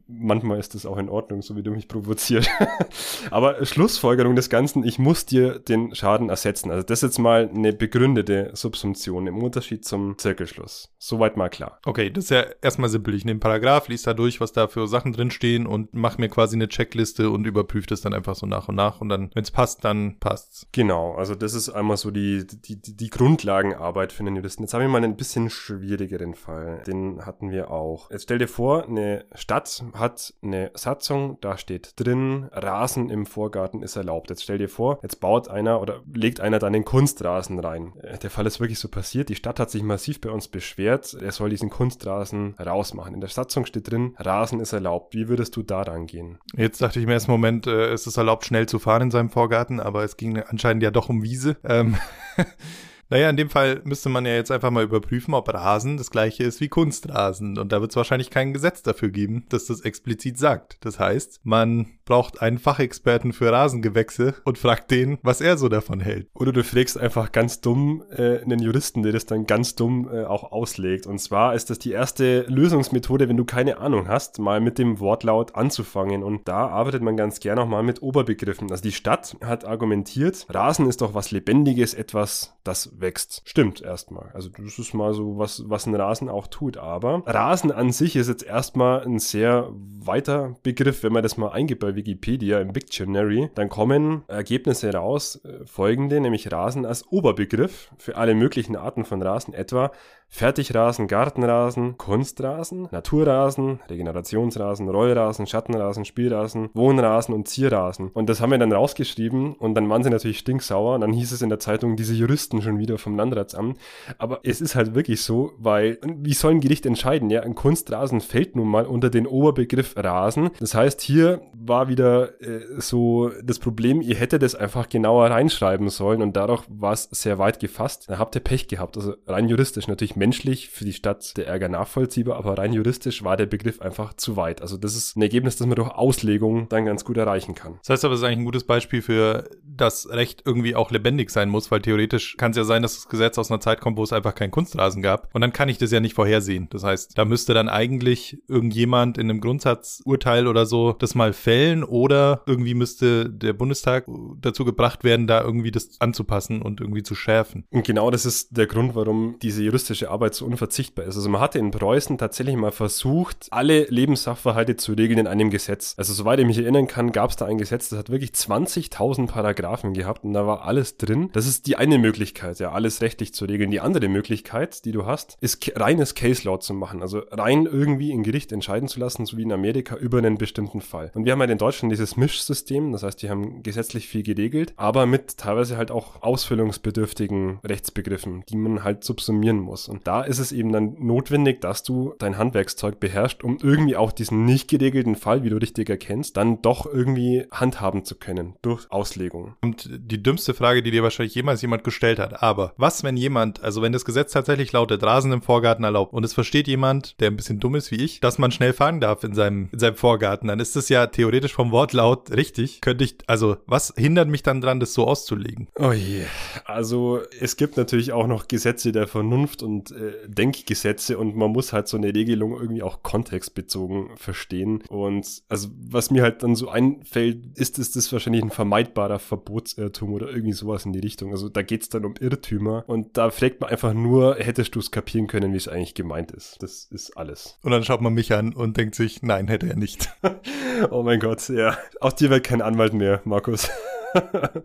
manchmal 0.08 0.60
ist 0.60 0.76
das 0.76 0.86
auch 0.86 0.98
in 0.98 1.10
Ordnung, 1.10 1.42
so 1.42 1.56
wie 1.56 1.64
du 1.64 1.72
mich 1.72 1.88
provoziert. 1.88 2.50
Aber 3.32 3.66
Schlussfolgerung 3.66 4.36
des 4.36 4.50
Ganzen, 4.50 4.84
ich 4.84 5.00
muss 5.00 5.26
dir 5.26 5.60
den 5.60 5.94
Schaden 5.96 6.30
ersetzen. 6.30 6.72
Also 6.72 6.84
das 6.84 7.00
ist 7.00 7.10
jetzt 7.10 7.20
mal 7.20 7.50
eine 7.54 7.74
begründete 7.74 8.52
Subsumption 8.54 9.28
im 9.28 9.42
Unterschied 9.42 9.86
zum 9.86 10.18
Zirkelschluss. 10.18 10.94
Soweit 10.98 11.38
mal 11.38 11.50
klar. 11.50 11.80
Okay, 11.86 12.10
das 12.10 12.26
ist 12.26 12.30
ja 12.32 12.46
erstmal 12.62 12.90
simpel. 12.90 13.14
Ich 13.14 13.26
nehme 13.26 13.40
Paragraph, 13.40 13.88
lies 13.88 14.04
da 14.04 14.14
durch, 14.14 14.42
was 14.42 14.52
da 14.52 14.68
für 14.68 14.88
Sachen 14.88 15.14
drinstehen 15.14 15.68
und 15.68 15.94
mache 15.94 16.20
mir 16.20 16.30
quasi 16.30 16.56
eine 16.56 16.68
Checkliste 16.68 17.30
und 17.30 17.46
überprüfe 17.46 17.88
das 17.88 18.02
dann 18.02 18.14
einfach 18.14 18.36
so 18.36 18.46
nach 18.46 18.68
und 18.68 18.76
nach. 18.76 19.02
Und 19.02 19.10
dann, 19.10 19.32
wenn 19.34 19.44
es 19.44 19.52
passt, 19.52 19.84
dann 19.86 20.18
passt's. 20.20 20.68
Genau, 20.72 21.16
also 21.16 21.36
das 21.36 21.54
ist 21.54 21.70
einmal 21.70 21.98
so 21.98 22.12
die, 22.12 22.46
die, 22.48 22.82
die 22.82 23.10
Grundlagenarbeit 23.10 24.14
für 24.14 24.24
den 24.24 24.36
Juristen. 24.36 24.64
Jetzt 24.64 24.74
habe 24.74 24.84
ich 24.84 24.90
mal 24.90 25.04
einen 25.04 25.16
bisschen 25.16 25.50
schwierigeren 25.50 26.34
Fall. 26.34 26.84
Den 26.86 27.26
hatten 27.26 27.52
wir 27.52 27.72
auch. 27.72 28.12
Jetzt 28.12 28.24
stell 28.24 28.38
dir 28.38 28.48
vor, 28.48 28.88
eine 28.88 29.07
Stadt 29.36 29.84
hat 29.94 30.34
eine 30.42 30.72
Satzung, 30.74 31.38
da 31.42 31.58
steht 31.58 31.94
drin, 31.98 32.50
Rasen 32.52 33.10
im 33.10 33.26
Vorgarten 33.26 33.82
ist 33.82 33.96
erlaubt. 33.96 34.30
Jetzt 34.30 34.44
stell 34.44 34.58
dir 34.58 34.70
vor, 34.70 35.00
jetzt 35.04 35.20
baut 35.20 35.48
einer 35.48 35.82
oder 35.82 36.02
legt 36.14 36.40
einer 36.40 36.60
da 36.60 36.68
einen 36.68 36.86
Kunstrasen 36.86 37.60
rein. 37.60 37.94
Äh, 38.02 38.18
der 38.18 38.30
Fall 38.30 38.46
ist 38.46 38.60
wirklich 38.60 38.80
so 38.80 38.88
passiert. 38.88 39.30
Die 39.30 39.36
Stadt 39.36 39.60
hat 39.60 39.72
sich 39.72 39.84
massiv 39.84 40.22
bei 40.22 40.30
uns 40.30 40.48
beschwert, 40.48 41.14
er 41.14 41.32
soll 41.32 41.50
diesen 41.50 41.70
Kunstrasen 41.70 42.56
rausmachen. 42.60 43.14
In 43.14 43.22
der 43.22 43.30
Satzung 43.30 43.66
steht 43.66 43.92
drin, 43.92 44.16
Rasen 44.18 44.60
ist 44.60 44.74
erlaubt. 44.74 45.14
Wie 45.14 45.28
würdest 45.28 45.56
du 45.56 45.64
da 45.64 45.82
rangehen? 45.82 46.40
Jetzt 46.56 46.82
dachte 46.82 47.00
ich 47.00 47.06
mir 47.06 47.14
erst 47.14 47.28
Moment, 47.28 47.68
äh, 47.68 47.94
ist 47.94 48.08
es 48.08 48.18
erlaubt, 48.18 48.46
schnell 48.46 48.68
zu 48.68 48.80
fahren 48.80 49.04
in 49.04 49.12
seinem 49.12 49.30
Vorgarten, 49.30 49.80
aber 49.80 50.04
es 50.04 50.18
ging 50.18 50.38
anscheinend 50.40 50.84
ja 50.84 50.92
doch 50.92 51.10
um 51.10 51.24
Wiese. 51.24 51.58
Ähm 51.64 51.98
Naja, 53.10 53.30
in 53.30 53.38
dem 53.38 53.50
Fall 53.50 53.82
müsste 53.86 54.10
man 54.10 54.26
ja 54.26 54.34
jetzt 54.34 54.52
einfach 54.52 54.72
mal 54.72 54.84
überprüfen, 54.84 55.34
ob 55.34 55.54
Rasen 55.54 55.98
das 55.98 56.12
gleiche 56.12 56.44
ist 56.44 56.60
wie 56.60 56.68
Kunstrasen. 56.68 57.58
Und 57.58 57.72
da 57.72 57.80
wird 57.80 57.92
es 57.92 57.96
wahrscheinlich 57.96 58.30
kein 58.30 58.54
Gesetz 58.54 58.84
dafür 58.84 59.10
geben, 59.10 59.46
dass 59.50 59.66
das 59.66 59.82
explizit 59.82 60.38
sagt. 60.38 60.78
Das 60.82 61.00
heißt, 61.00 61.42
man 61.44 61.97
braucht 62.08 62.42
einen 62.42 62.58
Fachexperten 62.58 63.34
für 63.34 63.52
Rasengewächse 63.52 64.34
und 64.46 64.58
fragt 64.58 64.90
den, 64.90 65.20
was 65.22 65.42
er 65.42 65.58
so 65.58 65.70
davon 65.70 66.00
hält. 66.00 66.28
Oder 66.34 66.52
du 66.52 66.64
fragst 66.64 66.98
einfach 66.98 67.32
ganz 67.32 67.62
dumm 67.62 68.04
äh, 68.10 68.40
einen 68.40 68.60
Juristen, 68.60 69.04
der 69.04 69.12
das 69.12 69.26
dann 69.26 69.46
ganz 69.46 69.76
dumm 69.76 70.10
äh, 70.12 70.24
auch 70.24 70.52
auslegt. 70.52 71.06
Und 71.06 71.20
zwar 71.20 71.54
ist 71.54 71.70
das 71.70 71.78
die 71.78 71.92
erste 71.92 72.42
Lösungsmethode, 72.48 73.30
wenn 73.30 73.38
du 73.38 73.46
keine 73.46 73.78
Ahnung 73.78 74.08
hast, 74.08 74.40
mal 74.40 74.62
mit 74.62 74.80
dem 74.80 75.00
Wortlaut 75.00 75.56
anzufangen. 75.56 76.24
Und 76.24 76.48
da 76.48 76.68
arbeitet 76.68 77.04
man 77.04 77.18
ganz 77.18 77.40
gerne 77.40 77.62
auch 77.62 77.68
mal 77.68 77.84
mit 77.84 78.02
Oberbegriffen. 78.02 78.72
Also 78.72 78.82
die 78.82 78.94
Stadt 78.94 79.36
hat 79.44 79.66
argumentiert, 79.66 80.48
Rasen 80.50 80.88
ist 80.88 81.02
doch 81.02 81.14
was 81.14 81.32
Lebendiges, 81.32 81.94
etwas, 81.94 82.58
das 82.64 83.00
wächst. 83.00 83.42
Stimmt 83.44 83.82
erstmal. 83.82 84.32
Also 84.34 84.50
das 84.50 84.80
ist 84.80 84.94
mal 84.94 85.14
so, 85.14 85.38
was, 85.38 85.64
was 85.68 85.86
ein 85.86 85.96
Rasen 85.96 86.30
auch 86.30 86.48
tut. 86.48 86.78
Aber 86.78 87.24
Rasen 87.26 87.72
an 87.72 87.92
sich 87.92 88.16
ist 88.16 88.30
jetzt 88.30 88.44
erstmal 88.44 89.04
ein 89.04 89.20
sehr 89.20 89.70
weiter 90.08 90.56
Begriff, 90.64 91.04
wenn 91.04 91.14
man 91.14 91.24
das 91.24 91.38
mal 91.38 91.50
eingibt 91.50 91.82
bei 91.82 91.96
Wikipedia 91.96 92.60
im 92.60 92.74
Dictionary, 92.74 93.50
dann 93.56 93.70
kommen 93.70 94.24
Ergebnisse 94.28 94.94
raus, 94.94 95.42
äh, 95.44 95.66
folgende, 95.66 96.20
nämlich 96.20 96.52
Rasen 96.52 96.86
als 96.86 97.08
Oberbegriff 97.12 97.92
für 97.98 98.18
alle 98.18 98.34
möglichen 98.34 98.76
Arten 98.76 99.06
von 99.06 99.22
Rasen, 99.22 99.54
etwa 99.54 99.92
Fertigrasen, 100.30 101.08
Gartenrasen, 101.08 101.98
Kunstrasen, 101.98 102.88
Naturrasen, 102.92 103.80
Regenerationsrasen, 103.90 104.90
Rollrasen, 104.90 105.48
Schattenrasen, 105.48 106.06
Spielrasen, 106.06 106.70
Wohnrasen 106.74 107.34
und 107.34 107.48
Zierrasen. 107.48 108.10
Und 108.10 108.30
das 108.30 108.42
haben 108.42 108.52
wir 108.52 108.58
dann 108.58 108.74
rausgeschrieben 108.74 109.56
und 109.56 109.74
dann 109.74 109.90
waren 109.90 110.04
sie 110.04 110.10
natürlich 110.10 110.40
stinksauer 110.40 110.96
und 110.96 111.02
dann 111.02 111.14
hieß 111.14 111.32
es 111.32 111.42
in 111.42 111.50
der 111.50 111.60
Zeitung, 111.60 111.96
diese 111.96 112.14
Juristen 112.14 112.62
schon 112.62 112.78
wieder 112.78 112.98
vom 112.98 113.16
Landratsamt. 113.16 113.78
Aber 114.18 114.42
es 114.44 114.62
ist 114.62 114.76
halt 114.76 114.96
wirklich 114.96 115.22
so, 115.22 115.54
weil 115.58 115.98
wie 116.04 116.34
soll 116.34 116.52
ein 116.52 116.62
Gericht 116.62 116.86
entscheiden? 116.86 117.30
Ja, 117.30 117.42
ein 117.42 117.56
Kunstrasen 117.56 118.22
fällt 118.22 118.56
nun 118.56 118.68
mal 118.68 118.86
unter 118.86 119.10
den 119.10 119.28
Oberbegriff 119.28 119.96
Rasen. 119.96 120.52
Das 120.60 120.76
heißt, 120.76 121.02
hier 121.02 121.42
war 121.54 121.88
wieder 121.88 122.42
äh, 122.42 122.62
so 122.80 123.32
das 123.44 123.60
Problem, 123.60 124.02
ihr 124.02 124.16
hättet 124.16 124.44
es 124.44 124.56
einfach 124.56 124.90
genauer 124.90 125.32
reinschreiben 125.32 125.90
sollen 125.90 126.22
und 126.22 126.36
dadurch 126.36 126.64
war 126.68 126.94
es 126.94 127.04
sehr 127.12 127.40
weit 127.40 127.60
gefasst. 127.60 128.10
Da 128.10 128.20
habt 128.20 128.36
ihr 128.36 128.42
Pech 128.42 128.68
gehabt. 128.68 128.98
Also 128.98 129.16
rein 129.26 129.48
juristisch 129.48 129.88
natürlich 129.88 130.17
menschlich 130.18 130.70
für 130.70 130.86
die 130.86 130.94
Stadt 130.94 131.38
der 131.38 131.48
Ärger 131.48 131.70
nachvollziehbar, 131.70 132.38
aber 132.38 132.58
rein 132.58 132.74
juristisch 132.74 133.24
war 133.24 133.38
der 133.38 133.46
Begriff 133.46 133.82
einfach 133.82 134.14
zu 134.14 134.36
weit. 134.36 134.62
Also 134.62 134.78
das 134.78 134.96
ist 134.96 135.16
ein 135.16 135.22
Ergebnis, 135.22 135.56
das 135.58 135.68
man 135.68 135.76
durch 135.76 135.90
Auslegung 135.90 136.68
dann 136.70 136.86
ganz 136.86 137.06
gut 137.06 137.18
erreichen 137.18 137.56
kann. 137.56 137.80
Das 137.80 137.90
heißt 137.90 138.06
aber, 138.06 138.16
es 138.16 138.22
ist 138.22 138.26
eigentlich 138.26 138.40
ein 138.40 138.46
gutes 138.46 138.66
Beispiel 138.66 139.02
für, 139.02 139.50
dass 139.64 140.10
Recht 140.10 140.44
irgendwie 140.46 140.76
auch 140.76 140.92
lebendig 140.92 141.30
sein 141.30 141.50
muss, 141.50 141.72
weil 141.72 141.82
theoretisch 141.82 142.36
kann 142.38 142.52
es 142.52 142.58
ja 142.58 142.64
sein, 142.64 142.82
dass 142.82 142.96
das 142.96 143.08
Gesetz 143.08 143.38
aus 143.38 143.52
einer 143.52 143.60
Zeit 143.60 143.80
kommt, 143.80 143.98
wo 143.98 144.04
es 144.04 144.14
einfach 144.14 144.36
keinen 144.36 144.52
Kunstrasen 144.52 145.02
gab. 145.02 145.34
Und 145.34 145.42
dann 145.42 145.54
kann 145.54 145.70
ich 145.70 145.78
das 145.78 145.92
ja 145.92 146.00
nicht 146.00 146.16
vorhersehen. 146.16 146.68
Das 146.72 146.84
heißt, 146.84 147.18
da 147.18 147.26
müsste 147.26 147.54
dann 147.54 147.70
eigentlich 147.70 148.42
irgendjemand 148.48 149.18
in 149.18 149.30
einem 149.30 149.42
Grundsatzurteil 149.42 150.48
oder 150.48 150.66
so 150.66 150.94
das 150.94 151.16
mal 151.16 151.34
fällen 151.34 151.84
oder 151.84 152.42
irgendwie 152.46 152.74
müsste 152.74 153.30
der 153.30 153.54
Bundestag 153.54 154.06
dazu 154.42 154.66
gebracht 154.66 155.04
werden, 155.04 155.28
da 155.28 155.42
irgendwie 155.42 155.72
das 155.72 156.00
anzupassen 156.00 156.62
und 156.62 156.82
irgendwie 156.82 157.04
zu 157.04 157.16
schärfen. 157.16 157.66
Und 157.70 157.86
genau 157.86 158.12
das 158.12 158.26
ist 158.26 158.58
der 158.58 158.68
Grund, 158.68 158.96
warum 158.96 159.38
diese 159.42 159.64
juristische 159.64 160.07
Arbeit 160.10 160.36
so 160.36 160.46
unverzichtbar 160.46 161.06
ist. 161.06 161.16
Also 161.16 161.30
man 161.30 161.42
hatte 161.42 161.60
in 161.60 161.72
Preußen 161.72 162.18
tatsächlich 162.18 162.56
mal 162.56 162.72
versucht, 162.72 163.48
alle 163.52 163.86
Lebenssachverhalte 163.86 164.78
zu 164.78 164.94
regeln 164.94 165.20
in 165.20 165.28
einem 165.28 165.50
Gesetz. 165.50 165.96
Also 165.98 166.14
soweit 166.14 166.40
ich 166.40 166.46
mich 166.46 166.58
erinnern 166.58 166.88
kann, 166.88 167.12
gab 167.12 167.30
es 167.30 167.36
da 167.36 167.46
ein 167.46 167.58
Gesetz, 167.58 167.90
das 167.90 168.00
hat 168.00 168.10
wirklich 168.10 168.32
20.000 168.32 169.28
Paragraphen 169.28 169.94
gehabt 169.94 170.24
und 170.24 170.34
da 170.34 170.48
war 170.48 170.64
alles 170.64 170.98
drin. 170.98 171.30
Das 171.34 171.48
ist 171.48 171.68
die 171.68 171.76
eine 171.76 171.98
Möglichkeit, 171.98 172.60
ja, 172.60 172.72
alles 172.72 173.02
rechtlich 173.02 173.34
zu 173.34 173.46
regeln. 173.46 173.72
Die 173.72 173.80
andere 173.80 174.08
Möglichkeit, 174.08 174.86
die 174.86 174.92
du 174.92 175.06
hast, 175.06 175.38
ist 175.42 175.72
reines 175.76 176.16
Case 176.16 176.44
Law 176.44 176.60
zu 176.60 176.74
machen. 176.74 177.02
Also 177.02 177.22
rein 177.32 177.66
irgendwie 177.66 178.12
in 178.12 178.24
Gericht 178.24 178.52
entscheiden 178.52 178.88
zu 178.88 179.00
lassen, 179.00 179.26
so 179.26 179.38
wie 179.38 179.44
in 179.44 179.52
Amerika, 179.52 179.96
über 179.96 180.18
einen 180.18 180.38
bestimmten 180.38 180.82
Fall. 180.82 181.12
Und 181.14 181.26
wir 181.26 181.32
haben 181.32 181.40
halt 181.40 181.52
in 181.52 181.58
Deutschland 181.58 181.92
dieses 181.92 182.18
Mischsystem, 182.18 182.92
das 182.92 183.04
heißt, 183.04 183.22
die 183.22 183.30
haben 183.30 183.64
gesetzlich 183.64 184.08
viel 184.08 184.24
geregelt, 184.24 184.74
aber 184.76 185.06
mit 185.06 185.38
teilweise 185.38 185.78
halt 185.78 185.92
auch 185.92 186.22
ausfüllungsbedürftigen 186.22 187.60
Rechtsbegriffen, 187.64 188.44
die 188.50 188.58
man 188.58 188.84
halt 188.84 189.04
subsumieren 189.04 189.60
muss. 189.60 189.88
Und 189.88 189.97
da 190.04 190.22
ist 190.22 190.40
es 190.40 190.52
eben 190.52 190.72
dann 190.72 190.96
notwendig, 191.00 191.62
dass 191.62 191.84
du 191.84 192.14
dein 192.20 192.38
Handwerkszeug 192.38 193.00
beherrschst, 193.00 193.44
um 193.44 193.58
irgendwie 193.62 193.96
auch 193.96 194.12
diesen 194.12 194.46
nicht 194.46 194.70
geregelten 194.70 195.16
Fall, 195.16 195.44
wie 195.44 195.50
du 195.50 195.58
richtig 195.58 195.90
erkennst, 195.90 196.38
dann 196.38 196.62
doch 196.62 196.86
irgendwie 196.86 197.46
handhaben 197.52 198.06
zu 198.06 198.16
können 198.16 198.56
durch 198.62 198.92
Auslegung. 198.92 199.56
Und 199.62 199.90
die 199.92 200.22
dümmste 200.22 200.54
Frage, 200.54 200.84
die 200.84 200.92
dir 200.92 201.04
wahrscheinlich 201.04 201.36
jemals 201.36 201.62
jemand 201.62 201.84
gestellt 201.84 202.20
hat, 202.20 202.42
aber 202.42 202.74
was, 202.78 203.04
wenn 203.04 203.18
jemand, 203.18 203.64
also 203.64 203.82
wenn 203.82 203.94
das 203.94 204.06
Gesetz 204.06 204.32
tatsächlich 204.34 204.72
lautet, 204.72 205.04
Rasen 205.04 205.32
im 205.32 205.42
Vorgarten 205.42 205.84
erlaubt 205.84 206.14
und 206.14 206.24
es 206.24 206.34
versteht 206.34 206.68
jemand, 206.68 207.20
der 207.20 207.32
ein 207.32 207.38
bisschen 207.38 207.60
dumm 207.60 207.76
ist 207.76 207.92
wie 207.92 208.04
ich, 208.04 208.20
dass 208.20 208.38
man 208.38 208.52
schnell 208.52 208.74
fahren 208.74 209.00
darf 209.00 209.24
in 209.24 209.34
seinem, 209.34 209.70
in 209.72 209.80
seinem 209.80 209.96
Vorgarten, 209.96 210.48
dann 210.48 210.60
ist 210.60 210.76
das 210.76 210.90
ja 210.90 211.08
theoretisch 211.08 211.54
vom 211.54 211.72
Wortlaut 211.72 212.32
richtig. 212.32 212.82
Könnte 212.82 213.04
ich, 213.04 213.18
also 213.28 213.58
was 213.66 213.94
hindert 213.98 214.28
mich 214.28 214.44
dann 214.44 214.62
dran, 214.62 214.80
das 214.80 214.94
so 214.94 215.06
auszulegen? 215.08 215.68
Oh 215.76 215.92
je. 215.92 216.24
Also 216.66 217.22
es 217.40 217.58
gibt 217.58 217.78
natürlich 217.78 218.12
auch 218.12 218.28
noch 218.28 218.48
Gesetze 218.48 218.92
der 218.92 219.08
Vernunft 219.08 219.64
und 219.64 219.87
äh, 219.92 220.28
Denkgesetze 220.28 221.18
und 221.18 221.36
man 221.36 221.52
muss 221.52 221.74
halt 221.74 221.88
so 221.88 221.98
eine 221.98 222.14
Regelung 222.14 222.60
irgendwie 222.60 222.84
auch 222.84 223.04
kontextbezogen 223.04 224.16
verstehen. 224.18 224.84
Und 224.90 225.44
also 225.50 225.70
was 225.78 226.12
mir 226.12 226.24
halt 226.24 226.44
dann 226.44 226.56
so 226.56 226.70
einfällt, 226.70 227.58
ist, 227.58 227.80
ist 227.80 227.96
das 227.96 228.12
wahrscheinlich 228.12 228.44
ein 228.44 228.50
vermeidbarer 228.50 229.20
Verbotsirrtum 229.20 230.14
oder 230.14 230.30
irgendwie 230.30 230.54
sowas 230.54 230.86
in 230.86 230.94
die 230.94 231.00
Richtung. 231.00 231.32
Also 231.32 231.50
da 231.50 231.62
geht's 231.62 231.90
dann 231.90 232.06
um 232.06 232.16
Irrtümer 232.20 232.84
und 232.88 233.18
da 233.18 233.30
fragt 233.30 233.62
man 233.62 233.70
einfach 233.70 233.94
nur, 233.94 234.36
hättest 234.36 234.76
du 234.76 234.80
es 234.80 234.92
kapieren 234.92 235.28
können, 235.28 235.54
wie 235.54 235.58
es 235.58 235.68
eigentlich 235.68 235.96
gemeint 235.96 236.32
ist. 236.32 236.62
Das 236.62 236.86
ist 236.86 237.18
alles. 237.18 237.58
Und 237.62 237.72
dann 237.72 237.84
schaut 237.84 238.02
man 238.02 238.14
mich 238.14 238.34
an 238.34 238.54
und 238.54 238.78
denkt 238.78 238.96
sich, 238.96 239.22
nein, 239.22 239.48
hätte 239.48 239.68
er 239.68 239.76
nicht. 239.76 240.10
oh 240.92 241.04
mein 241.04 241.20
Gott, 241.20 241.48
ja. 241.50 241.78
Aus 242.00 242.16
dir 242.16 242.30
wird 242.30 242.44
kein 242.44 242.62
Anwalt 242.62 242.94
mehr, 242.94 243.22
Markus. 243.26 243.70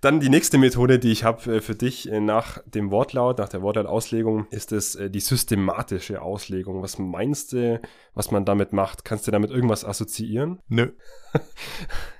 Dann 0.00 0.20
die 0.20 0.28
nächste 0.28 0.58
Methode, 0.58 0.98
die 0.98 1.10
ich 1.10 1.24
habe 1.24 1.56
äh, 1.56 1.60
für 1.60 1.74
dich 1.74 2.10
äh, 2.10 2.20
nach 2.20 2.58
dem 2.66 2.90
Wortlaut, 2.90 3.38
nach 3.38 3.48
der 3.48 3.62
Wortlautauslegung, 3.62 4.46
ist 4.50 4.72
es 4.72 4.94
äh, 4.94 5.10
die 5.10 5.20
systematische 5.20 6.22
Auslegung. 6.22 6.82
Was 6.82 6.98
meinst 6.98 7.52
du, 7.52 7.80
was 8.14 8.30
man 8.30 8.44
damit 8.44 8.72
macht? 8.72 9.04
Kannst 9.04 9.26
du 9.26 9.30
damit 9.30 9.50
irgendwas 9.50 9.84
assoziieren? 9.84 10.60
Nö. 10.68 10.92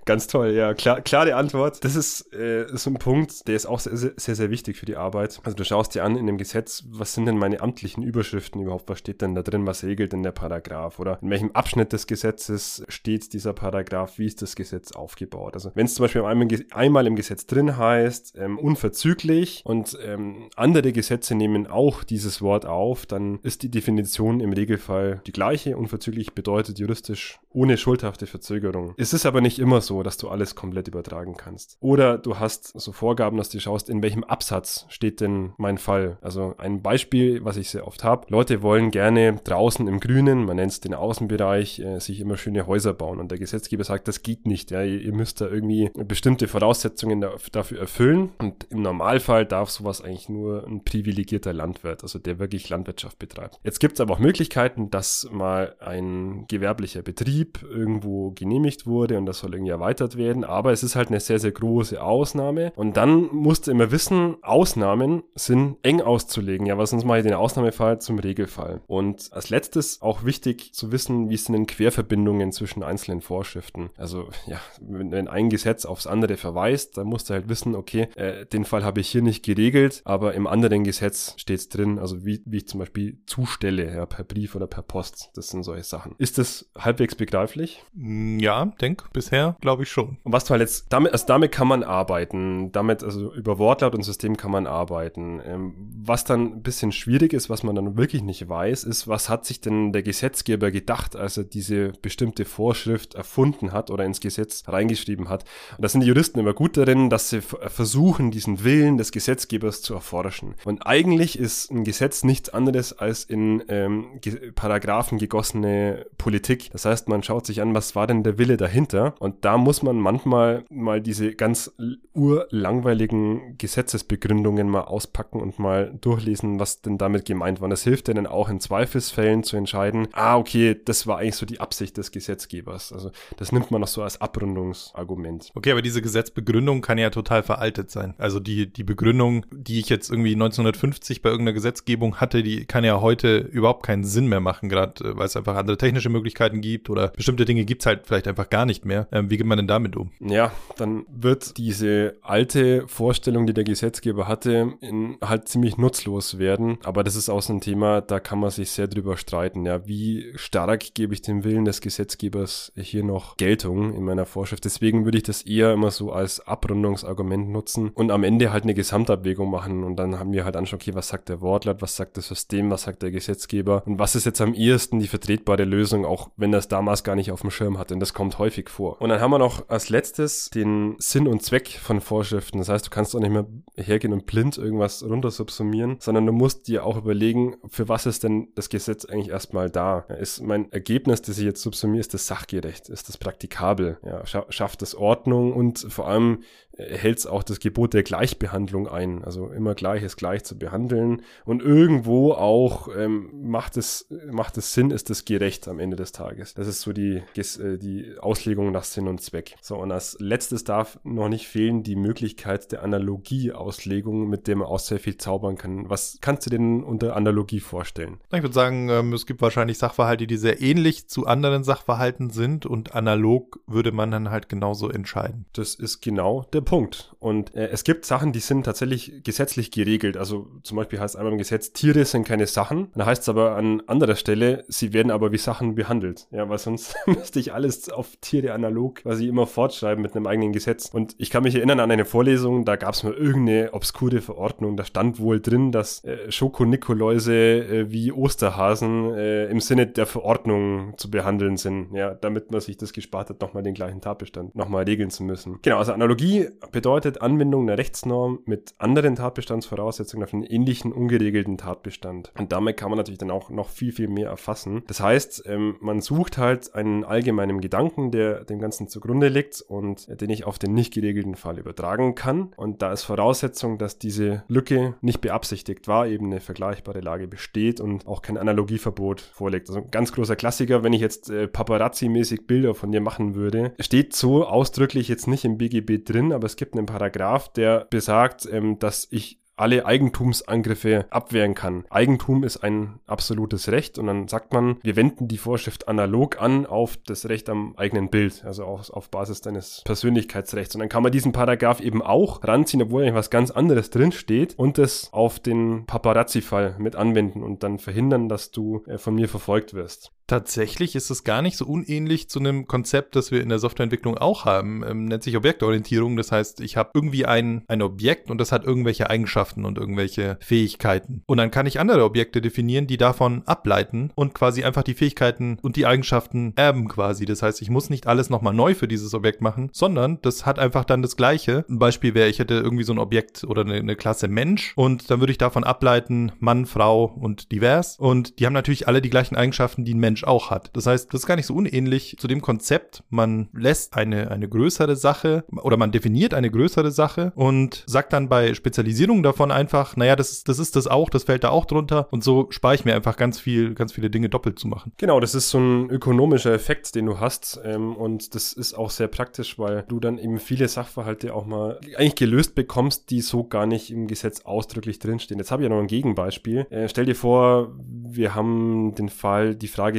Ganz 0.08 0.26
toll, 0.26 0.52
ja, 0.52 0.72
klar, 0.72 1.02
klare 1.02 1.34
Antwort. 1.34 1.84
Das 1.84 1.94
ist 1.94 2.32
äh, 2.32 2.64
so 2.72 2.88
ein 2.88 2.94
Punkt, 2.94 3.46
der 3.46 3.54
ist 3.54 3.66
auch 3.66 3.78
sehr, 3.78 4.14
sehr, 4.16 4.34
sehr 4.34 4.50
wichtig 4.50 4.78
für 4.78 4.86
die 4.86 4.96
Arbeit. 4.96 5.38
Also 5.44 5.54
du 5.54 5.64
schaust 5.64 5.94
dir 5.94 6.02
an 6.02 6.16
in 6.16 6.26
dem 6.26 6.38
Gesetz, 6.38 6.84
was 6.88 7.12
sind 7.12 7.26
denn 7.26 7.36
meine 7.36 7.60
amtlichen 7.60 8.02
Überschriften 8.02 8.62
überhaupt, 8.62 8.88
was 8.88 9.00
steht 9.00 9.20
denn 9.20 9.34
da 9.34 9.42
drin, 9.42 9.66
was 9.66 9.84
regelt 9.84 10.14
denn 10.14 10.22
der 10.22 10.32
Paragraph 10.32 10.98
oder 10.98 11.18
in 11.20 11.28
welchem 11.28 11.50
Abschnitt 11.52 11.92
des 11.92 12.06
Gesetzes 12.06 12.82
steht 12.88 13.34
dieser 13.34 13.52
Paragraph, 13.52 14.18
wie 14.18 14.24
ist 14.24 14.40
das 14.40 14.56
Gesetz 14.56 14.92
aufgebaut. 14.92 15.52
Also 15.52 15.72
wenn 15.74 15.84
es 15.84 15.92
zum 15.92 16.04
Beispiel 16.04 16.22
einmal, 16.22 16.48
einmal 16.70 17.06
im 17.06 17.14
Gesetz 17.14 17.44
drin 17.44 17.76
heißt, 17.76 18.38
ähm, 18.38 18.58
unverzüglich 18.58 19.60
und 19.66 19.98
ähm, 20.02 20.48
andere 20.56 20.92
Gesetze 20.92 21.34
nehmen 21.34 21.66
auch 21.66 22.02
dieses 22.02 22.40
Wort 22.40 22.64
auf, 22.64 23.04
dann 23.04 23.40
ist 23.42 23.62
die 23.62 23.70
Definition 23.70 24.40
im 24.40 24.54
Regelfall 24.54 25.20
die 25.26 25.32
gleiche. 25.32 25.76
Unverzüglich 25.76 26.32
bedeutet 26.32 26.78
juristisch 26.78 27.40
ohne 27.50 27.76
schuldhafte 27.76 28.26
Verzögerung. 28.26 28.94
Es 28.96 29.12
ist 29.12 29.26
aber 29.26 29.42
nicht 29.42 29.58
immer 29.58 29.82
so, 29.82 29.97
dass 30.02 30.16
du 30.16 30.28
alles 30.28 30.54
komplett 30.54 30.88
übertragen 30.88 31.36
kannst. 31.36 31.76
Oder 31.80 32.18
du 32.18 32.38
hast 32.38 32.78
so 32.78 32.92
Vorgaben, 32.92 33.36
dass 33.36 33.50
du 33.50 33.60
schaust, 33.60 33.88
in 33.88 34.02
welchem 34.02 34.24
Absatz 34.24 34.86
steht 34.88 35.20
denn 35.20 35.52
mein 35.56 35.78
Fall. 35.78 36.18
Also 36.20 36.54
ein 36.58 36.82
Beispiel, 36.82 37.44
was 37.44 37.56
ich 37.56 37.70
sehr 37.70 37.86
oft 37.86 38.04
habe. 38.04 38.26
Leute 38.28 38.62
wollen 38.62 38.90
gerne 38.90 39.40
draußen 39.44 39.86
im 39.86 40.00
Grünen, 40.00 40.44
man 40.44 40.56
nennt 40.56 40.72
es 40.72 40.80
den 40.80 40.94
Außenbereich, 40.94 41.80
äh, 41.80 41.98
sich 42.00 42.20
immer 42.20 42.36
schöne 42.36 42.66
Häuser 42.66 42.94
bauen. 42.94 43.18
Und 43.18 43.30
der 43.30 43.38
Gesetzgeber 43.38 43.84
sagt, 43.84 44.08
das 44.08 44.22
geht 44.22 44.46
nicht. 44.46 44.70
Ja, 44.70 44.82
ihr, 44.82 45.00
ihr 45.00 45.14
müsst 45.14 45.40
da 45.40 45.48
irgendwie 45.48 45.90
bestimmte 45.94 46.48
Voraussetzungen 46.48 47.20
da, 47.20 47.32
dafür 47.52 47.80
erfüllen. 47.80 48.30
Und 48.38 48.66
im 48.70 48.82
Normalfall 48.82 49.46
darf 49.46 49.70
sowas 49.70 50.02
eigentlich 50.02 50.28
nur 50.28 50.66
ein 50.66 50.84
privilegierter 50.84 51.52
Landwirt, 51.52 52.02
also 52.02 52.18
der 52.18 52.38
wirklich 52.38 52.68
Landwirtschaft 52.68 53.18
betreibt. 53.18 53.60
Jetzt 53.64 53.80
gibt 53.80 53.94
es 53.94 54.00
aber 54.00 54.14
auch 54.14 54.18
Möglichkeiten, 54.18 54.90
dass 54.90 55.28
mal 55.30 55.76
ein 55.80 56.46
gewerblicher 56.48 57.02
Betrieb 57.02 57.62
irgendwo 57.62 58.30
genehmigt 58.30 58.86
wurde 58.86 59.18
und 59.18 59.26
das 59.26 59.38
soll 59.38 59.54
irgendwie 59.54 59.72
werden, 60.16 60.44
aber 60.44 60.72
es 60.72 60.82
ist 60.82 60.96
halt 60.96 61.08
eine 61.08 61.20
sehr, 61.20 61.38
sehr 61.38 61.52
große 61.52 62.02
Ausnahme. 62.02 62.72
Und 62.76 62.96
dann 62.96 63.28
musst 63.32 63.66
du 63.66 63.70
immer 63.70 63.90
wissen, 63.90 64.36
Ausnahmen 64.42 65.22
sind 65.34 65.76
eng 65.82 66.00
auszulegen, 66.00 66.66
ja, 66.66 66.76
weil 66.76 66.86
sonst 66.86 67.04
mache 67.04 67.18
ich 67.18 67.24
den 67.24 67.34
Ausnahmefall 67.34 68.00
zum 68.00 68.18
Regelfall. 68.18 68.80
Und 68.86 69.28
als 69.32 69.50
letztes 69.50 70.02
auch 70.02 70.24
wichtig 70.24 70.72
zu 70.74 70.92
wissen, 70.92 71.30
wie 71.30 71.36
sind 71.36 71.54
denn 71.54 71.66
Querverbindungen 71.66 72.52
zwischen 72.52 72.82
einzelnen 72.82 73.20
Vorschriften. 73.20 73.90
Also 73.96 74.28
ja, 74.46 74.60
wenn, 74.80 75.10
wenn 75.10 75.28
ein 75.28 75.50
Gesetz 75.50 75.84
aufs 75.84 76.06
andere 76.06 76.36
verweist, 76.36 76.96
dann 76.96 77.06
musst 77.06 77.30
du 77.30 77.34
halt 77.34 77.48
wissen, 77.48 77.74
okay, 77.74 78.08
äh, 78.16 78.46
den 78.46 78.64
Fall 78.64 78.84
habe 78.84 79.00
ich 79.00 79.08
hier 79.08 79.22
nicht 79.22 79.44
geregelt, 79.44 80.02
aber 80.04 80.34
im 80.34 80.46
anderen 80.46 80.84
Gesetz 80.84 81.34
steht 81.36 81.58
es 81.58 81.68
drin, 81.68 81.98
also 81.98 82.24
wie, 82.24 82.42
wie 82.44 82.58
ich 82.58 82.68
zum 82.68 82.80
Beispiel 82.80 83.18
zustelle, 83.26 83.94
ja, 83.94 84.06
per 84.06 84.24
Brief 84.24 84.54
oder 84.54 84.66
per 84.66 84.82
Post. 84.82 85.30
Das 85.34 85.48
sind 85.48 85.62
solche 85.62 85.84
Sachen. 85.84 86.14
Ist 86.18 86.38
das 86.38 86.70
halbwegs 86.76 87.14
begreiflich? 87.14 87.82
Ja, 87.94 88.66
denk, 88.80 89.12
bisher 89.12 89.56
glaube 89.60 89.77
ich 89.82 89.90
schon. 89.90 90.18
Und 90.22 90.32
was 90.32 90.44
du 90.44 90.50
halt 90.50 90.60
jetzt, 90.60 90.86
damit, 90.90 91.12
also 91.12 91.26
damit 91.26 91.52
kann 91.52 91.68
man 91.68 91.82
arbeiten. 91.82 92.72
Damit, 92.72 93.02
also 93.02 93.32
über 93.34 93.58
Wortlaut 93.58 93.94
und 93.94 94.02
System 94.02 94.36
kann 94.36 94.50
man 94.50 94.66
arbeiten. 94.66 95.40
Ähm, 95.44 95.74
was 96.04 96.24
dann 96.24 96.52
ein 96.52 96.62
bisschen 96.62 96.92
schwierig 96.92 97.32
ist, 97.32 97.50
was 97.50 97.62
man 97.62 97.74
dann 97.74 97.96
wirklich 97.96 98.22
nicht 98.22 98.48
weiß, 98.48 98.84
ist, 98.84 99.08
was 99.08 99.28
hat 99.28 99.44
sich 99.44 99.60
denn 99.60 99.92
der 99.92 100.02
Gesetzgeber 100.02 100.70
gedacht, 100.70 101.16
als 101.16 101.36
er 101.36 101.44
diese 101.44 101.92
bestimmte 102.02 102.44
Vorschrift 102.44 103.14
erfunden 103.14 103.72
hat 103.72 103.90
oder 103.90 104.04
ins 104.04 104.20
Gesetz 104.20 104.64
reingeschrieben 104.66 105.28
hat. 105.28 105.44
Und 105.76 105.84
da 105.84 105.88
sind 105.88 106.00
die 106.00 106.06
Juristen 106.06 106.38
immer 106.38 106.54
gut 106.54 106.76
darin, 106.76 107.10
dass 107.10 107.30
sie 107.30 107.40
versuchen, 107.40 108.30
diesen 108.30 108.64
Willen 108.64 108.96
des 108.96 109.12
Gesetzgebers 109.12 109.82
zu 109.82 109.94
erforschen. 109.94 110.54
Und 110.64 110.86
eigentlich 110.86 111.38
ist 111.38 111.70
ein 111.70 111.84
Gesetz 111.84 112.24
nichts 112.24 112.48
anderes 112.50 112.98
als 112.98 113.24
in 113.24 113.62
ähm, 113.68 114.20
Paragraphen 114.54 115.18
gegossene 115.18 116.06
Politik. 116.16 116.70
Das 116.72 116.84
heißt, 116.84 117.08
man 117.08 117.22
schaut 117.22 117.46
sich 117.46 117.60
an, 117.60 117.74
was 117.74 117.94
war 117.94 118.06
denn 118.06 118.22
der 118.22 118.38
Wille 118.38 118.56
dahinter? 118.56 119.14
Und 119.18 119.44
da 119.44 119.56
muss 119.68 119.82
man 119.82 120.00
manchmal 120.00 120.64
mal 120.70 121.02
diese 121.02 121.34
ganz 121.34 121.70
urlangweiligen 122.14 123.58
Gesetzesbegründungen 123.58 124.66
mal 124.66 124.80
auspacken 124.80 125.42
und 125.42 125.58
mal 125.58 125.92
durchlesen, 126.00 126.58
was 126.58 126.80
denn 126.80 126.96
damit 126.96 127.26
gemeint 127.26 127.60
war. 127.60 127.68
das 127.68 127.82
hilft 127.82 128.08
denen 128.08 128.26
auch 128.26 128.48
in 128.48 128.60
Zweifelsfällen 128.60 129.42
zu 129.42 129.58
entscheiden, 129.58 130.08
ah, 130.12 130.38
okay, 130.38 130.74
das 130.82 131.06
war 131.06 131.18
eigentlich 131.18 131.36
so 131.36 131.44
die 131.44 131.60
Absicht 131.60 131.98
des 131.98 132.12
Gesetzgebers. 132.12 132.94
Also 132.94 133.10
das 133.36 133.52
nimmt 133.52 133.70
man 133.70 133.82
noch 133.82 133.88
so 133.88 134.02
als 134.02 134.22
Abrundungsargument. 134.22 135.50
Okay, 135.54 135.72
aber 135.72 135.82
diese 135.82 136.00
Gesetzbegründung 136.00 136.80
kann 136.80 136.96
ja 136.96 137.10
total 137.10 137.42
veraltet 137.42 137.90
sein. 137.90 138.14
Also 138.16 138.40
die, 138.40 138.72
die 138.72 138.84
Begründung, 138.84 139.44
die 139.52 139.80
ich 139.80 139.90
jetzt 139.90 140.10
irgendwie 140.10 140.32
1950 140.32 141.20
bei 141.20 141.28
irgendeiner 141.28 141.52
Gesetzgebung 141.52 142.16
hatte, 142.16 142.42
die 142.42 142.64
kann 142.64 142.84
ja 142.84 143.02
heute 143.02 143.36
überhaupt 143.36 143.84
keinen 143.84 144.04
Sinn 144.04 144.28
mehr 144.28 144.40
machen, 144.40 144.70
gerade 144.70 145.04
äh, 145.04 145.14
weil 145.18 145.26
es 145.26 145.36
einfach 145.36 145.56
andere 145.56 145.76
technische 145.76 146.08
Möglichkeiten 146.08 146.62
gibt 146.62 146.88
oder 146.88 147.08
bestimmte 147.08 147.44
Dinge 147.44 147.66
gibt 147.66 147.82
es 147.82 147.86
halt 147.86 148.06
vielleicht 148.06 148.28
einfach 148.28 148.48
gar 148.48 148.64
nicht 148.64 148.86
mehr. 148.86 149.08
Ähm, 149.12 149.28
wie 149.28 149.36
man 149.48 149.58
denn 149.58 149.66
damit 149.66 149.96
um? 149.96 150.10
Ja, 150.20 150.52
dann 150.76 151.04
wird 151.08 151.56
diese 151.58 152.16
alte 152.22 152.86
Vorstellung, 152.86 153.46
die 153.46 153.54
der 153.54 153.64
Gesetzgeber 153.64 154.28
hatte, 154.28 154.74
in, 154.80 155.16
halt 155.22 155.48
ziemlich 155.48 155.76
nutzlos 155.78 156.38
werden. 156.38 156.78
Aber 156.84 157.04
das 157.04 157.16
ist 157.16 157.28
auch 157.28 157.42
so 157.42 157.52
ein 157.52 157.60
Thema, 157.60 158.00
da 158.00 158.20
kann 158.20 158.38
man 158.38 158.50
sich 158.50 158.70
sehr 158.70 158.86
drüber 158.86 159.16
streiten. 159.16 159.66
Ja, 159.66 159.86
wie 159.86 160.32
stark 160.36 160.94
gebe 160.94 161.14
ich 161.14 161.22
dem 161.22 161.44
Willen 161.44 161.64
des 161.64 161.80
Gesetzgebers 161.80 162.72
hier 162.76 163.04
noch 163.04 163.36
Geltung 163.36 163.94
in 163.94 164.04
meiner 164.04 164.26
Vorschrift? 164.26 164.64
Deswegen 164.64 165.04
würde 165.04 165.18
ich 165.18 165.24
das 165.24 165.42
eher 165.42 165.72
immer 165.72 165.90
so 165.90 166.12
als 166.12 166.46
Abrundungsargument 166.46 167.48
nutzen 167.50 167.90
und 167.94 168.10
am 168.10 168.24
Ende 168.24 168.52
halt 168.52 168.64
eine 168.64 168.74
Gesamtabwägung 168.74 169.50
machen 169.50 169.84
und 169.84 169.96
dann 169.96 170.18
haben 170.18 170.32
wir 170.32 170.44
halt 170.44 170.56
anschauen, 170.56 170.80
okay, 170.80 170.94
was 170.94 171.08
sagt 171.08 171.28
der 171.28 171.40
Wortlaut, 171.40 171.82
was 171.82 171.96
sagt 171.96 172.16
das 172.16 172.28
System, 172.28 172.70
was 172.70 172.82
sagt 172.82 173.02
der 173.02 173.10
Gesetzgeber 173.10 173.82
und 173.86 173.98
was 173.98 174.14
ist 174.14 174.26
jetzt 174.26 174.40
am 174.40 174.54
ehesten 174.54 175.00
die 175.00 175.08
vertretbare 175.08 175.64
Lösung, 175.64 176.04
auch 176.04 176.30
wenn 176.36 176.52
das 176.52 176.68
damals 176.68 177.04
gar 177.04 177.14
nicht 177.14 177.32
auf 177.32 177.40
dem 177.40 177.50
Schirm 177.50 177.78
hatte. 177.78 177.94
Und 177.94 178.00
das 178.00 178.14
kommt 178.14 178.38
häufig 178.38 178.68
vor. 178.68 179.00
Und 179.00 179.08
dann 179.08 179.20
haben 179.20 179.30
wir 179.30 179.37
noch 179.38 179.68
als 179.68 179.88
letztes 179.88 180.50
den 180.50 180.96
Sinn 180.98 181.26
und 181.26 181.42
Zweck 181.42 181.68
von 181.68 182.00
Vorschriften. 182.00 182.58
Das 182.58 182.68
heißt, 182.68 182.86
du 182.86 182.90
kannst 182.90 183.14
auch 183.14 183.20
nicht 183.20 183.30
mehr 183.30 183.46
hergehen 183.76 184.12
und 184.12 184.26
blind 184.26 184.58
irgendwas 184.58 185.02
runtersubsumieren, 185.02 185.96
sondern 186.00 186.26
du 186.26 186.32
musst 186.32 186.68
dir 186.68 186.84
auch 186.84 186.96
überlegen, 186.96 187.56
für 187.68 187.88
was 187.88 188.06
ist 188.06 188.24
denn 188.24 188.48
das 188.54 188.68
Gesetz 188.68 189.04
eigentlich 189.04 189.30
erstmal 189.30 189.70
da? 189.70 190.00
Ist 190.20 190.42
mein 190.42 190.70
Ergebnis, 190.72 191.22
das 191.22 191.38
ich 191.38 191.44
jetzt 191.44 191.62
subsumiere, 191.62 192.00
ist 192.00 192.14
das 192.14 192.26
sachgerecht? 192.26 192.88
Ist 192.88 193.08
das 193.08 193.16
praktikabel? 193.16 193.98
Ja, 194.04 194.24
schafft 194.26 194.82
es 194.82 194.94
Ordnung 194.94 195.52
und 195.52 195.78
vor 195.78 196.08
allem 196.08 196.42
hält 196.78 197.18
es 197.18 197.26
auch 197.26 197.42
das 197.42 197.58
Gebot 197.58 197.92
der 197.92 198.04
Gleichbehandlung 198.04 198.88
ein. 198.88 199.24
Also 199.24 199.48
immer 199.48 199.74
Gleiches 199.74 200.16
gleich 200.16 200.44
zu 200.44 200.56
behandeln. 200.58 201.22
Und 201.44 201.62
irgendwo 201.62 202.32
auch 202.32 202.88
ähm, 202.96 203.30
macht, 203.42 203.76
es, 203.76 204.08
macht 204.30 204.56
es 204.56 204.72
Sinn, 204.74 204.90
ist 204.90 205.10
es 205.10 205.24
gerecht 205.24 205.66
am 205.66 205.80
Ende 205.80 205.96
des 205.96 206.12
Tages. 206.12 206.54
Das 206.54 206.68
ist 206.68 206.82
so 206.82 206.92
die, 206.92 207.22
äh, 207.36 207.78
die 207.78 208.14
Auslegung 208.20 208.70
nach 208.70 208.84
Sinn 208.84 209.08
und 209.08 209.20
Zweck. 209.20 209.56
So, 209.60 209.76
und 209.76 209.90
als 209.90 210.16
letztes 210.20 210.64
darf 210.64 211.00
noch 211.02 211.28
nicht 211.28 211.48
fehlen 211.48 211.82
die 211.82 211.96
Möglichkeit 211.96 212.70
der 212.70 212.84
Analogieauslegung, 212.84 214.28
mit 214.28 214.46
der 214.46 214.56
man 214.56 214.68
auch 214.68 214.78
sehr 214.78 215.00
viel 215.00 215.16
zaubern 215.16 215.56
kann. 215.56 215.90
Was 215.90 216.18
kannst 216.20 216.46
du 216.46 216.50
denn 216.50 216.84
unter 216.84 217.16
Analogie 217.16 217.60
vorstellen? 217.60 218.20
Ich 218.32 218.42
würde 218.42 218.54
sagen, 218.54 218.88
ähm, 218.88 219.12
es 219.12 219.26
gibt 219.26 219.42
wahrscheinlich 219.42 219.78
Sachverhalte, 219.78 220.26
die 220.26 220.36
sehr 220.36 220.60
ähnlich 220.60 221.08
zu 221.08 221.26
anderen 221.26 221.64
Sachverhalten 221.64 222.30
sind 222.30 222.66
und 222.66 222.94
analog 222.94 223.60
würde 223.66 223.90
man 223.90 224.12
dann 224.12 224.30
halt 224.30 224.48
genauso 224.48 224.88
entscheiden. 224.88 225.46
Das 225.52 225.74
ist 225.74 226.00
genau 226.00 226.46
der 226.52 226.67
Punkt. 226.68 227.14
Und 227.18 227.54
äh, 227.54 227.68
es 227.68 227.82
gibt 227.82 228.04
Sachen, 228.04 228.32
die 228.32 228.40
sind 228.40 228.64
tatsächlich 228.64 229.22
gesetzlich 229.24 229.70
geregelt. 229.70 230.18
Also 230.18 230.48
zum 230.62 230.76
Beispiel 230.76 231.00
heißt 231.00 231.16
einmal 231.16 231.32
im 231.32 231.38
Gesetz, 231.38 231.72
Tiere 231.72 232.04
sind 232.04 232.28
keine 232.28 232.46
Sachen. 232.46 232.92
Da 232.94 233.06
heißt 233.06 233.22
es 233.22 233.28
aber 233.30 233.56
an 233.56 233.82
anderer 233.86 234.16
Stelle, 234.16 234.64
sie 234.68 234.92
werden 234.92 235.10
aber 235.10 235.32
wie 235.32 235.38
Sachen 235.38 235.74
behandelt. 235.74 236.28
Ja, 236.30 236.48
weil 236.50 236.58
sonst 236.58 236.94
müsste 237.06 237.40
ich 237.40 237.54
alles 237.54 237.88
auf 237.88 238.16
Tiere 238.20 238.52
analog 238.52 238.96
quasi 238.96 239.28
immer 239.28 239.46
fortschreiben 239.46 240.02
mit 240.02 240.14
einem 240.14 240.26
eigenen 240.26 240.52
Gesetz. 240.52 240.90
Und 240.92 241.14
ich 241.16 241.30
kann 241.30 241.42
mich 241.42 241.54
erinnern 241.54 241.80
an 241.80 241.90
eine 241.90 242.04
Vorlesung, 242.04 242.66
da 242.66 242.76
gab 242.76 242.92
es 242.92 243.02
mal 243.02 243.14
irgendeine 243.14 243.72
obskure 243.72 244.20
Verordnung. 244.20 244.76
Da 244.76 244.84
stand 244.84 245.20
wohl 245.20 245.40
drin, 245.40 245.72
dass 245.72 246.04
äh, 246.04 246.30
Schokonikoläuse 246.30 247.32
äh, 247.32 247.90
wie 247.90 248.12
Osterhasen 248.12 249.14
äh, 249.14 249.46
im 249.46 249.60
Sinne 249.60 249.86
der 249.86 250.04
Verordnung 250.04 250.92
zu 250.98 251.10
behandeln 251.10 251.56
sind. 251.56 251.94
Ja, 251.94 252.12
damit 252.12 252.52
man 252.52 252.60
sich 252.60 252.76
das 252.76 252.92
gespart 252.92 253.30
hat, 253.30 253.40
nochmal 253.40 253.62
den 253.62 253.72
gleichen 253.72 254.02
Tatbestand 254.02 254.54
nochmal 254.54 254.84
regeln 254.84 255.08
zu 255.08 255.24
müssen. 255.24 255.60
Genau, 255.62 255.78
also 255.78 255.94
Analogie 255.94 256.48
bedeutet 256.72 257.22
Anwendung 257.22 257.62
einer 257.62 257.78
Rechtsnorm 257.78 258.40
mit 258.44 258.74
anderen 258.78 259.16
Tatbestandsvoraussetzungen 259.16 260.24
auf 260.24 260.34
einen 260.34 260.42
ähnlichen 260.42 260.92
ungeregelten 260.92 261.58
Tatbestand. 261.58 262.32
Und 262.38 262.52
damit 262.52 262.76
kann 262.76 262.90
man 262.90 262.96
natürlich 262.96 263.18
dann 263.18 263.30
auch 263.30 263.50
noch 263.50 263.68
viel, 263.68 263.92
viel 263.92 264.08
mehr 264.08 264.28
erfassen. 264.28 264.82
Das 264.86 265.00
heißt, 265.00 265.44
ähm, 265.46 265.76
man 265.80 266.00
sucht 266.00 266.38
halt 266.38 266.74
einen 266.74 267.04
allgemeinen 267.04 267.60
Gedanken, 267.60 268.10
der 268.10 268.44
dem 268.44 268.58
Ganzen 268.58 268.88
zugrunde 268.88 269.28
liegt 269.28 269.60
und 269.62 270.08
äh, 270.08 270.16
den 270.16 270.30
ich 270.30 270.44
auf 270.44 270.58
den 270.58 270.74
nicht 270.74 270.92
geregelten 270.92 271.36
Fall 271.36 271.58
übertragen 271.58 272.14
kann. 272.14 272.52
Und 272.56 272.82
da 272.82 272.92
ist 272.92 273.04
Voraussetzung, 273.04 273.78
dass 273.78 273.98
diese 273.98 274.42
Lücke 274.48 274.94
nicht 275.00 275.20
beabsichtigt 275.20 275.88
war, 275.88 276.06
eben 276.06 276.26
eine 276.26 276.40
vergleichbare 276.40 277.00
Lage 277.00 277.28
besteht 277.28 277.80
und 277.80 278.06
auch 278.06 278.22
kein 278.22 278.36
Analogieverbot 278.36 279.20
vorliegt. 279.20 279.68
Also 279.68 279.80
ein 279.80 279.90
ganz 279.90 280.12
großer 280.12 280.36
Klassiker, 280.36 280.82
wenn 280.82 280.92
ich 280.92 281.00
jetzt 281.00 281.30
äh, 281.30 281.46
Paparazzi-mäßig 281.46 282.46
Bilder 282.46 282.74
von 282.74 282.92
dir 282.92 283.00
machen 283.00 283.34
würde, 283.34 283.72
steht 283.78 284.14
so 284.14 284.46
ausdrücklich 284.46 285.08
jetzt 285.08 285.28
nicht 285.28 285.44
im 285.44 285.58
BGB 285.58 286.04
drin, 286.04 286.32
aber 286.32 286.47
es 286.48 286.56
gibt 286.56 286.74
einen 286.74 286.86
Paragraph, 286.86 287.52
der 287.52 287.86
besagt, 287.90 288.48
ähm, 288.50 288.78
dass 288.78 289.06
ich 289.10 289.38
alle 289.58 289.84
Eigentumsangriffe 289.84 291.06
abwehren 291.10 291.54
kann. 291.54 291.84
Eigentum 291.90 292.44
ist 292.44 292.58
ein 292.58 293.00
absolutes 293.06 293.70
Recht 293.70 293.98
und 293.98 294.06
dann 294.06 294.28
sagt 294.28 294.52
man, 294.52 294.78
wir 294.82 294.96
wenden 294.96 295.28
die 295.28 295.38
Vorschrift 295.38 295.88
analog 295.88 296.40
an 296.40 296.64
auf 296.64 296.96
das 296.96 297.28
Recht 297.28 297.48
am 297.48 297.74
eigenen 297.76 298.08
Bild, 298.08 298.44
also 298.44 298.64
auf, 298.64 298.90
auf 298.90 299.10
Basis 299.10 299.40
deines 299.40 299.82
Persönlichkeitsrechts. 299.84 300.74
Und 300.74 300.80
dann 300.80 300.88
kann 300.88 301.02
man 301.02 301.12
diesen 301.12 301.32
Paragraph 301.32 301.80
eben 301.80 302.02
auch 302.02 302.44
ranziehen, 302.44 302.82
obwohl 302.82 303.02
eigentlich 303.02 303.14
was 303.14 303.30
ganz 303.30 303.50
anderes 303.50 303.90
drin 303.90 304.12
steht 304.12 304.56
und 304.58 304.78
das 304.78 305.12
auf 305.12 305.40
den 305.40 305.86
Paparazzi-Fall 305.86 306.76
mit 306.78 306.96
anwenden 306.96 307.42
und 307.42 307.62
dann 307.62 307.78
verhindern, 307.78 308.28
dass 308.28 308.50
du 308.52 308.84
äh, 308.86 308.98
von 308.98 309.14
mir 309.14 309.28
verfolgt 309.28 309.74
wirst. 309.74 310.12
Tatsächlich 310.28 310.94
ist 310.94 311.08
es 311.08 311.24
gar 311.24 311.40
nicht 311.40 311.56
so 311.56 311.64
unähnlich 311.64 312.28
zu 312.28 312.38
einem 312.38 312.66
Konzept, 312.66 313.16
das 313.16 313.30
wir 313.30 313.40
in 313.40 313.48
der 313.48 313.58
Softwareentwicklung 313.58 314.18
auch 314.18 314.44
haben. 314.44 314.84
Ähm, 314.86 315.06
nennt 315.06 315.22
sich 315.22 315.38
Objektorientierung. 315.38 316.18
Das 316.18 316.30
heißt, 316.32 316.60
ich 316.60 316.76
habe 316.76 316.90
irgendwie 316.92 317.24
ein, 317.24 317.64
ein 317.66 317.80
Objekt 317.80 318.30
und 318.30 318.38
das 318.38 318.52
hat 318.52 318.62
irgendwelche 318.62 319.08
Eigenschaften 319.08 319.64
und 319.64 319.78
irgendwelche 319.78 320.36
Fähigkeiten. 320.40 321.22
Und 321.26 321.38
dann 321.38 321.50
kann 321.50 321.64
ich 321.64 321.80
andere 321.80 322.04
Objekte 322.04 322.42
definieren, 322.42 322.86
die 322.86 322.98
davon 322.98 323.42
ableiten 323.46 324.10
und 324.16 324.34
quasi 324.34 324.64
einfach 324.64 324.82
die 324.82 324.92
Fähigkeiten 324.92 325.58
und 325.62 325.76
die 325.76 325.86
Eigenschaften 325.86 326.52
erben 326.56 326.88
quasi. 326.88 327.24
Das 327.24 327.42
heißt, 327.42 327.62
ich 327.62 327.70
muss 327.70 327.88
nicht 327.88 328.06
alles 328.06 328.28
nochmal 328.28 328.52
neu 328.52 328.74
für 328.74 328.86
dieses 328.86 329.14
Objekt 329.14 329.40
machen, 329.40 329.70
sondern 329.72 330.20
das 330.20 330.44
hat 330.44 330.58
einfach 330.58 330.84
dann 330.84 331.00
das 331.00 331.16
Gleiche. 331.16 331.64
Ein 331.70 331.78
Beispiel 331.78 332.12
wäre, 332.12 332.28
ich 332.28 332.38
hätte 332.38 332.52
irgendwie 332.52 332.84
so 332.84 332.92
ein 332.92 332.98
Objekt 332.98 333.44
oder 333.44 333.62
eine, 333.62 333.76
eine 333.76 333.96
Klasse 333.96 334.28
Mensch 334.28 334.74
und 334.76 335.10
dann 335.10 335.20
würde 335.20 335.32
ich 335.32 335.38
davon 335.38 335.64
ableiten 335.64 336.32
Mann, 336.38 336.66
Frau 336.66 337.06
und 337.06 337.50
divers. 337.50 337.96
Und 337.98 338.38
die 338.38 338.44
haben 338.44 338.52
natürlich 338.52 338.88
alle 338.88 339.00
die 339.00 339.08
gleichen 339.08 339.34
Eigenschaften, 339.34 339.86
die 339.86 339.94
ein 339.94 339.98
Mensch 339.98 340.17
Mensch 340.18 340.24
auch 340.24 340.50
hat. 340.50 340.70
Das 340.74 340.86
heißt, 340.86 341.12
das 341.12 341.22
ist 341.22 341.26
gar 341.26 341.36
nicht 341.36 341.46
so 341.46 341.54
unähnlich 341.54 342.16
zu 342.18 342.26
dem 342.26 342.40
Konzept. 342.40 343.02
Man 343.10 343.48
lässt 343.52 343.96
eine, 343.96 344.30
eine 344.30 344.48
größere 344.48 344.96
Sache 344.96 345.44
oder 345.50 345.76
man 345.76 345.92
definiert 345.92 346.34
eine 346.34 346.50
größere 346.50 346.90
Sache 346.90 347.32
und 347.34 347.84
sagt 347.86 348.12
dann 348.12 348.28
bei 348.28 348.54
Spezialisierung 348.54 349.22
davon 349.22 349.50
einfach, 349.50 349.96
naja, 349.96 350.16
das 350.16 350.32
ist, 350.32 350.48
das 350.48 350.58
ist 350.58 350.76
das 350.76 350.86
auch, 350.86 351.10
das 351.10 351.24
fällt 351.24 351.44
da 351.44 351.50
auch 351.50 351.66
drunter 351.66 352.08
und 352.10 352.24
so 352.24 352.48
spare 352.50 352.74
ich 352.74 352.84
mir 352.84 352.94
einfach 352.94 353.16
ganz 353.16 353.38
viel, 353.38 353.74
ganz 353.74 353.92
viele 353.92 354.10
Dinge 354.10 354.28
doppelt 354.28 354.58
zu 354.58 354.66
machen. 354.68 354.92
Genau, 354.96 355.20
das 355.20 355.34
ist 355.34 355.50
so 355.50 355.58
ein 355.58 355.90
ökonomischer 355.90 356.52
Effekt, 356.52 356.94
den 356.94 357.06
du 357.06 357.20
hast 357.20 357.60
ähm, 357.64 357.94
und 357.94 358.34
das 358.34 358.52
ist 358.52 358.74
auch 358.74 358.90
sehr 358.90 359.08
praktisch, 359.08 359.58
weil 359.58 359.84
du 359.88 360.00
dann 360.00 360.18
eben 360.18 360.38
viele 360.38 360.68
Sachverhalte 360.68 361.34
auch 361.34 361.46
mal 361.46 361.78
eigentlich 361.96 362.16
gelöst 362.16 362.54
bekommst, 362.54 363.10
die 363.10 363.20
so 363.20 363.44
gar 363.44 363.66
nicht 363.66 363.90
im 363.90 364.06
Gesetz 364.06 364.40
ausdrücklich 364.42 364.98
drinstehen. 364.98 365.38
Jetzt 365.38 365.50
habe 365.50 365.62
ich 365.62 365.68
ja 365.68 365.74
noch 365.74 365.80
ein 365.80 365.86
Gegenbeispiel. 365.86 366.66
Äh, 366.70 366.88
stell 366.88 367.06
dir 367.06 367.14
vor, 367.14 367.72
wir 367.86 368.34
haben 368.34 368.94
den 368.94 369.08
Fall, 369.08 369.54
die 369.54 369.68
Frage 369.68 369.98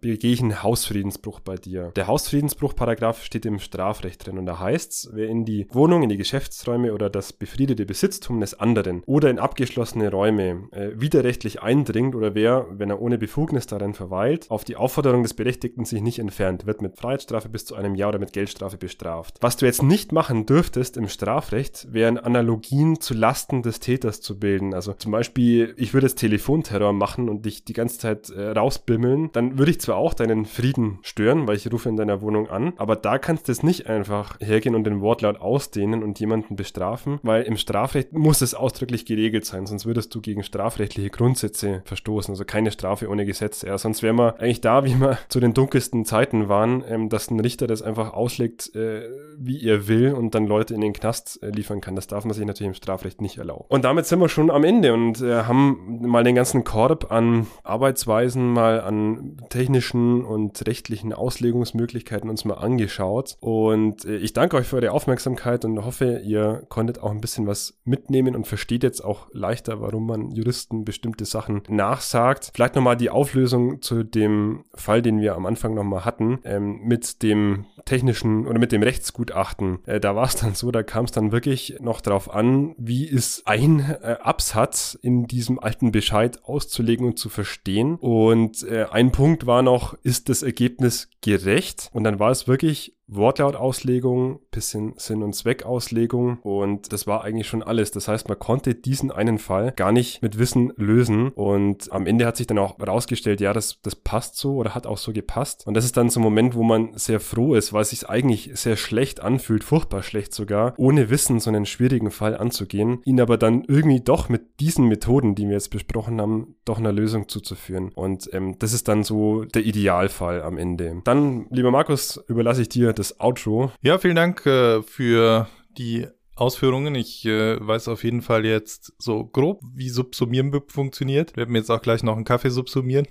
begehe 0.00 0.32
ich 0.32 0.40
einen 0.40 0.62
Hausfriedensbruch 0.62 1.40
bei 1.40 1.56
dir. 1.56 1.92
Der 1.96 2.06
Hausfriedensbruch-Paragraph 2.06 3.22
steht 3.24 3.46
im 3.46 3.58
Strafrecht 3.58 4.26
drin 4.26 4.38
und 4.38 4.46
da 4.46 4.58
heißt 4.58 5.10
wer 5.12 5.28
in 5.28 5.44
die 5.44 5.66
Wohnung, 5.70 6.02
in 6.02 6.08
die 6.08 6.16
Geschäftsräume 6.16 6.92
oder 6.92 7.10
das 7.10 7.32
befriedete 7.32 7.86
Besitztum 7.86 8.40
des 8.40 8.54
anderen 8.58 9.02
oder 9.06 9.30
in 9.30 9.38
abgeschlossene 9.38 10.10
Räume 10.10 10.68
äh, 10.72 10.90
widerrechtlich 10.94 11.62
eindringt 11.62 12.14
oder 12.14 12.34
wer, 12.34 12.66
wenn 12.70 12.90
er 12.90 13.00
ohne 13.00 13.18
Befugnis 13.18 13.66
darin 13.66 13.94
verweilt, 13.94 14.50
auf 14.50 14.64
die 14.64 14.76
Aufforderung 14.76 15.22
des 15.22 15.34
Berechtigten 15.34 15.84
sich 15.84 16.02
nicht 16.02 16.18
entfernt, 16.18 16.66
wird 16.66 16.82
mit 16.82 16.96
Freiheitsstrafe 16.96 17.48
bis 17.48 17.64
zu 17.64 17.74
einem 17.74 17.94
Jahr 17.94 18.10
oder 18.10 18.18
mit 18.18 18.32
Geldstrafe 18.32 18.76
bestraft. 18.76 19.38
Was 19.40 19.56
du 19.56 19.66
jetzt 19.66 19.82
nicht 19.82 20.12
machen 20.12 20.46
dürftest 20.46 20.96
im 20.96 21.08
Strafrecht, 21.08 21.92
wären 21.92 22.18
Analogien 22.18 23.00
zu 23.00 23.14
Lasten 23.14 23.62
des 23.62 23.80
Täters 23.80 24.20
zu 24.20 24.38
bilden. 24.38 24.74
Also 24.74 24.92
zum 24.92 25.12
Beispiel, 25.12 25.74
ich 25.76 25.94
würde 25.94 26.06
jetzt 26.06 26.18
Telefonterror 26.18 26.92
machen 26.92 27.28
und 27.28 27.44
dich 27.44 27.64
die 27.64 27.72
ganze 27.72 27.98
Zeit 27.98 28.30
äh, 28.30 28.50
rausbimmeln, 28.50 29.30
dann 29.32 29.41
dann 29.42 29.58
würde 29.58 29.70
ich 29.70 29.80
zwar 29.80 29.96
auch 29.96 30.14
deinen 30.14 30.44
Frieden 30.44 30.98
stören, 31.02 31.46
weil 31.46 31.56
ich 31.56 31.70
rufe 31.72 31.88
in 31.88 31.96
deiner 31.96 32.20
Wohnung 32.20 32.48
an, 32.48 32.72
aber 32.76 32.96
da 32.96 33.18
kannst 33.18 33.48
du 33.48 33.52
es 33.52 33.62
nicht 33.62 33.86
einfach 33.86 34.38
hergehen 34.40 34.74
und 34.74 34.84
den 34.84 35.00
Wortlaut 35.00 35.40
ausdehnen 35.40 36.02
und 36.02 36.20
jemanden 36.20 36.56
bestrafen, 36.56 37.18
weil 37.22 37.42
im 37.42 37.56
Strafrecht 37.56 38.12
muss 38.12 38.40
es 38.40 38.54
ausdrücklich 38.54 39.04
geregelt 39.04 39.44
sein, 39.44 39.66
sonst 39.66 39.86
würdest 39.86 40.14
du 40.14 40.20
gegen 40.20 40.42
strafrechtliche 40.42 41.10
Grundsätze 41.10 41.82
verstoßen. 41.84 42.32
Also 42.32 42.44
keine 42.44 42.70
Strafe 42.70 43.08
ohne 43.08 43.26
Gesetz. 43.26 43.62
Ja, 43.62 43.76
sonst 43.78 44.02
wären 44.02 44.16
wir 44.16 44.38
eigentlich 44.40 44.60
da, 44.60 44.84
wie 44.84 44.94
wir 44.94 45.18
zu 45.28 45.40
den 45.40 45.54
dunkelsten 45.54 46.04
Zeiten 46.04 46.48
waren, 46.48 46.84
ähm, 46.88 47.08
dass 47.08 47.30
ein 47.30 47.40
Richter 47.40 47.66
das 47.66 47.82
einfach 47.82 48.12
auslegt, 48.12 48.74
äh, 48.74 49.08
wie 49.36 49.66
er 49.66 49.88
will 49.88 50.12
und 50.12 50.34
dann 50.34 50.46
Leute 50.46 50.74
in 50.74 50.80
den 50.80 50.92
Knast 50.92 51.42
äh, 51.42 51.50
liefern 51.50 51.80
kann. 51.80 51.96
Das 51.96 52.06
darf 52.06 52.24
man 52.24 52.34
sich 52.34 52.46
natürlich 52.46 52.68
im 52.68 52.74
Strafrecht 52.74 53.20
nicht 53.20 53.38
erlauben. 53.38 53.64
Und 53.68 53.84
damit 53.84 54.06
sind 54.06 54.20
wir 54.20 54.28
schon 54.28 54.50
am 54.50 54.64
Ende 54.64 54.92
und 54.92 55.20
äh, 55.20 55.42
haben 55.44 56.00
mal 56.02 56.24
den 56.24 56.34
ganzen 56.34 56.64
Korb 56.64 57.10
an 57.10 57.46
Arbeitsweisen, 57.64 58.52
mal 58.52 58.80
an 58.80 59.31
technischen 59.48 60.24
und 60.24 60.66
rechtlichen 60.66 61.12
Auslegungsmöglichkeiten 61.12 62.30
uns 62.30 62.44
mal 62.44 62.54
angeschaut. 62.54 63.36
Und 63.40 64.04
äh, 64.04 64.16
ich 64.16 64.32
danke 64.32 64.56
euch 64.56 64.66
für 64.66 64.76
eure 64.76 64.92
Aufmerksamkeit 64.92 65.64
und 65.64 65.84
hoffe, 65.84 66.20
ihr 66.24 66.64
konntet 66.68 67.02
auch 67.02 67.10
ein 67.10 67.20
bisschen 67.20 67.46
was 67.46 67.78
mitnehmen 67.84 68.34
und 68.34 68.46
versteht 68.46 68.82
jetzt 68.82 69.04
auch 69.04 69.28
leichter, 69.32 69.80
warum 69.80 70.06
man 70.06 70.30
Juristen 70.30 70.84
bestimmte 70.84 71.24
Sachen 71.24 71.62
nachsagt. 71.68 72.50
Vielleicht 72.54 72.74
nochmal 72.74 72.96
die 72.96 73.10
Auflösung 73.10 73.82
zu 73.82 74.02
dem 74.02 74.64
Fall, 74.74 75.02
den 75.02 75.20
wir 75.20 75.34
am 75.34 75.46
Anfang 75.46 75.74
nochmal 75.74 76.04
hatten, 76.04 76.40
ähm, 76.44 76.80
mit 76.84 77.22
dem 77.22 77.66
technischen 77.84 78.46
oder 78.46 78.58
mit 78.58 78.72
dem 78.72 78.82
Rechtsgutachten. 78.82 79.78
Äh, 79.86 80.00
da 80.00 80.14
war 80.16 80.26
es 80.26 80.36
dann 80.36 80.54
so, 80.54 80.70
da 80.70 80.82
kam 80.82 81.04
es 81.04 81.12
dann 81.12 81.32
wirklich 81.32 81.76
noch 81.80 82.00
darauf 82.00 82.32
an, 82.32 82.74
wie 82.78 83.06
ist 83.06 83.46
ein 83.46 83.80
äh, 83.80 84.16
Absatz 84.20 84.98
in 85.00 85.26
diesem 85.26 85.58
alten 85.58 85.92
Bescheid 85.92 86.44
auszulegen 86.44 87.06
und 87.06 87.18
zu 87.18 87.28
verstehen. 87.28 87.96
Und 87.96 88.62
äh, 88.64 88.86
ein 88.90 89.11
Punkt 89.12 89.46
war 89.46 89.62
noch, 89.62 89.94
ist 90.02 90.28
das 90.28 90.42
Ergebnis 90.42 91.08
gerecht? 91.20 91.90
Und 91.92 92.04
dann 92.04 92.18
war 92.18 92.30
es 92.30 92.48
wirklich 92.48 92.96
Wortlautauslegung, 93.16 94.40
bisschen 94.50 94.94
Sinn- 94.96 95.22
und 95.22 95.34
Zweckauslegung 95.34 96.38
und 96.42 96.92
das 96.92 97.06
war 97.06 97.24
eigentlich 97.24 97.46
schon 97.46 97.62
alles. 97.62 97.90
Das 97.90 98.08
heißt, 98.08 98.28
man 98.28 98.38
konnte 98.38 98.74
diesen 98.74 99.10
einen 99.10 99.38
Fall 99.38 99.72
gar 99.72 99.92
nicht 99.92 100.22
mit 100.22 100.38
Wissen 100.38 100.72
lösen 100.76 101.30
und 101.30 101.92
am 101.92 102.06
Ende 102.06 102.26
hat 102.26 102.36
sich 102.36 102.46
dann 102.46 102.58
auch 102.58 102.78
herausgestellt, 102.78 103.40
ja, 103.40 103.52
das, 103.52 103.80
das 103.82 103.96
passt 103.96 104.36
so 104.36 104.56
oder 104.56 104.74
hat 104.74 104.86
auch 104.86 104.98
so 104.98 105.12
gepasst. 105.12 105.66
Und 105.66 105.74
das 105.74 105.84
ist 105.84 105.96
dann 105.96 106.10
so 106.10 106.20
ein 106.20 106.22
Moment, 106.22 106.54
wo 106.54 106.62
man 106.62 106.96
sehr 106.96 107.20
froh 107.20 107.54
ist, 107.54 107.72
weil 107.72 107.82
es 107.82 107.90
sich 107.90 108.08
eigentlich 108.08 108.50
sehr 108.54 108.76
schlecht 108.76 109.20
anfühlt, 109.20 109.64
furchtbar 109.64 110.02
schlecht 110.02 110.34
sogar, 110.34 110.74
ohne 110.76 111.10
Wissen 111.10 111.40
so 111.40 111.50
einen 111.50 111.66
schwierigen 111.66 112.10
Fall 112.10 112.36
anzugehen, 112.36 113.00
ihn 113.04 113.20
aber 113.20 113.38
dann 113.38 113.64
irgendwie 113.66 114.00
doch 114.00 114.28
mit 114.28 114.60
diesen 114.60 114.86
Methoden, 114.86 115.34
die 115.34 115.46
wir 115.46 115.54
jetzt 115.54 115.70
besprochen 115.70 116.20
haben, 116.20 116.56
doch 116.64 116.78
einer 116.78 116.92
Lösung 116.92 117.28
zuzuführen. 117.28 117.90
Und 117.94 118.32
ähm, 118.32 118.58
das 118.58 118.72
ist 118.72 118.88
dann 118.88 119.02
so 119.04 119.44
der 119.44 119.64
Idealfall 119.64 120.42
am 120.42 120.58
Ende. 120.58 121.00
Dann, 121.04 121.46
lieber 121.50 121.70
Markus, 121.70 122.22
überlasse 122.28 122.62
ich 122.62 122.68
dir 122.68 122.92
das 123.02 123.20
Outro. 123.20 123.72
Ja, 123.82 123.98
vielen 123.98 124.16
Dank 124.16 124.46
äh, 124.46 124.82
für 124.82 125.48
die 125.76 126.06
Ausführungen. 126.36 126.94
Ich 126.94 127.24
äh, 127.26 127.56
weiß 127.60 127.88
auf 127.88 128.04
jeden 128.04 128.22
Fall 128.22 128.46
jetzt 128.46 128.92
so 128.98 129.24
grob, 129.24 129.60
wie 129.74 129.88
Subsumieren 129.88 130.52
funktioniert. 130.68 131.36
Wir 131.36 131.42
werden 131.42 131.56
jetzt 131.56 131.70
auch 131.70 131.82
gleich 131.82 132.02
noch 132.02 132.16
einen 132.16 132.24
Kaffee 132.24 132.50
subsumieren. 132.50 133.06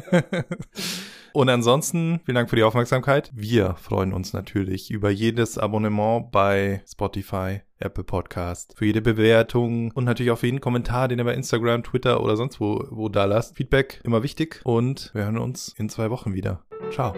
Und 1.32 1.50
ansonsten, 1.50 2.20
vielen 2.24 2.36
Dank 2.36 2.48
für 2.48 2.56
die 2.56 2.62
Aufmerksamkeit. 2.62 3.30
Wir 3.34 3.74
freuen 3.74 4.14
uns 4.14 4.32
natürlich 4.32 4.90
über 4.90 5.10
jedes 5.10 5.58
Abonnement 5.58 6.30
bei 6.32 6.82
Spotify, 6.90 7.60
Apple 7.78 8.04
Podcast, 8.04 8.72
für 8.78 8.86
jede 8.86 9.02
Bewertung 9.02 9.90
und 9.90 10.04
natürlich 10.04 10.32
auch 10.32 10.38
für 10.38 10.46
jeden 10.46 10.62
Kommentar, 10.62 11.08
den 11.08 11.18
ihr 11.18 11.26
bei 11.26 11.34
Instagram, 11.34 11.82
Twitter 11.82 12.22
oder 12.22 12.38
sonst 12.38 12.58
wo, 12.58 12.86
wo 12.90 13.10
da 13.10 13.26
lasst. 13.26 13.54
Feedback 13.54 14.00
immer 14.02 14.22
wichtig 14.22 14.62
und 14.64 15.10
wir 15.12 15.24
hören 15.24 15.36
uns 15.36 15.74
in 15.76 15.90
zwei 15.90 16.08
Wochen 16.08 16.32
wieder. 16.32 16.64
Ciao. 16.90 17.12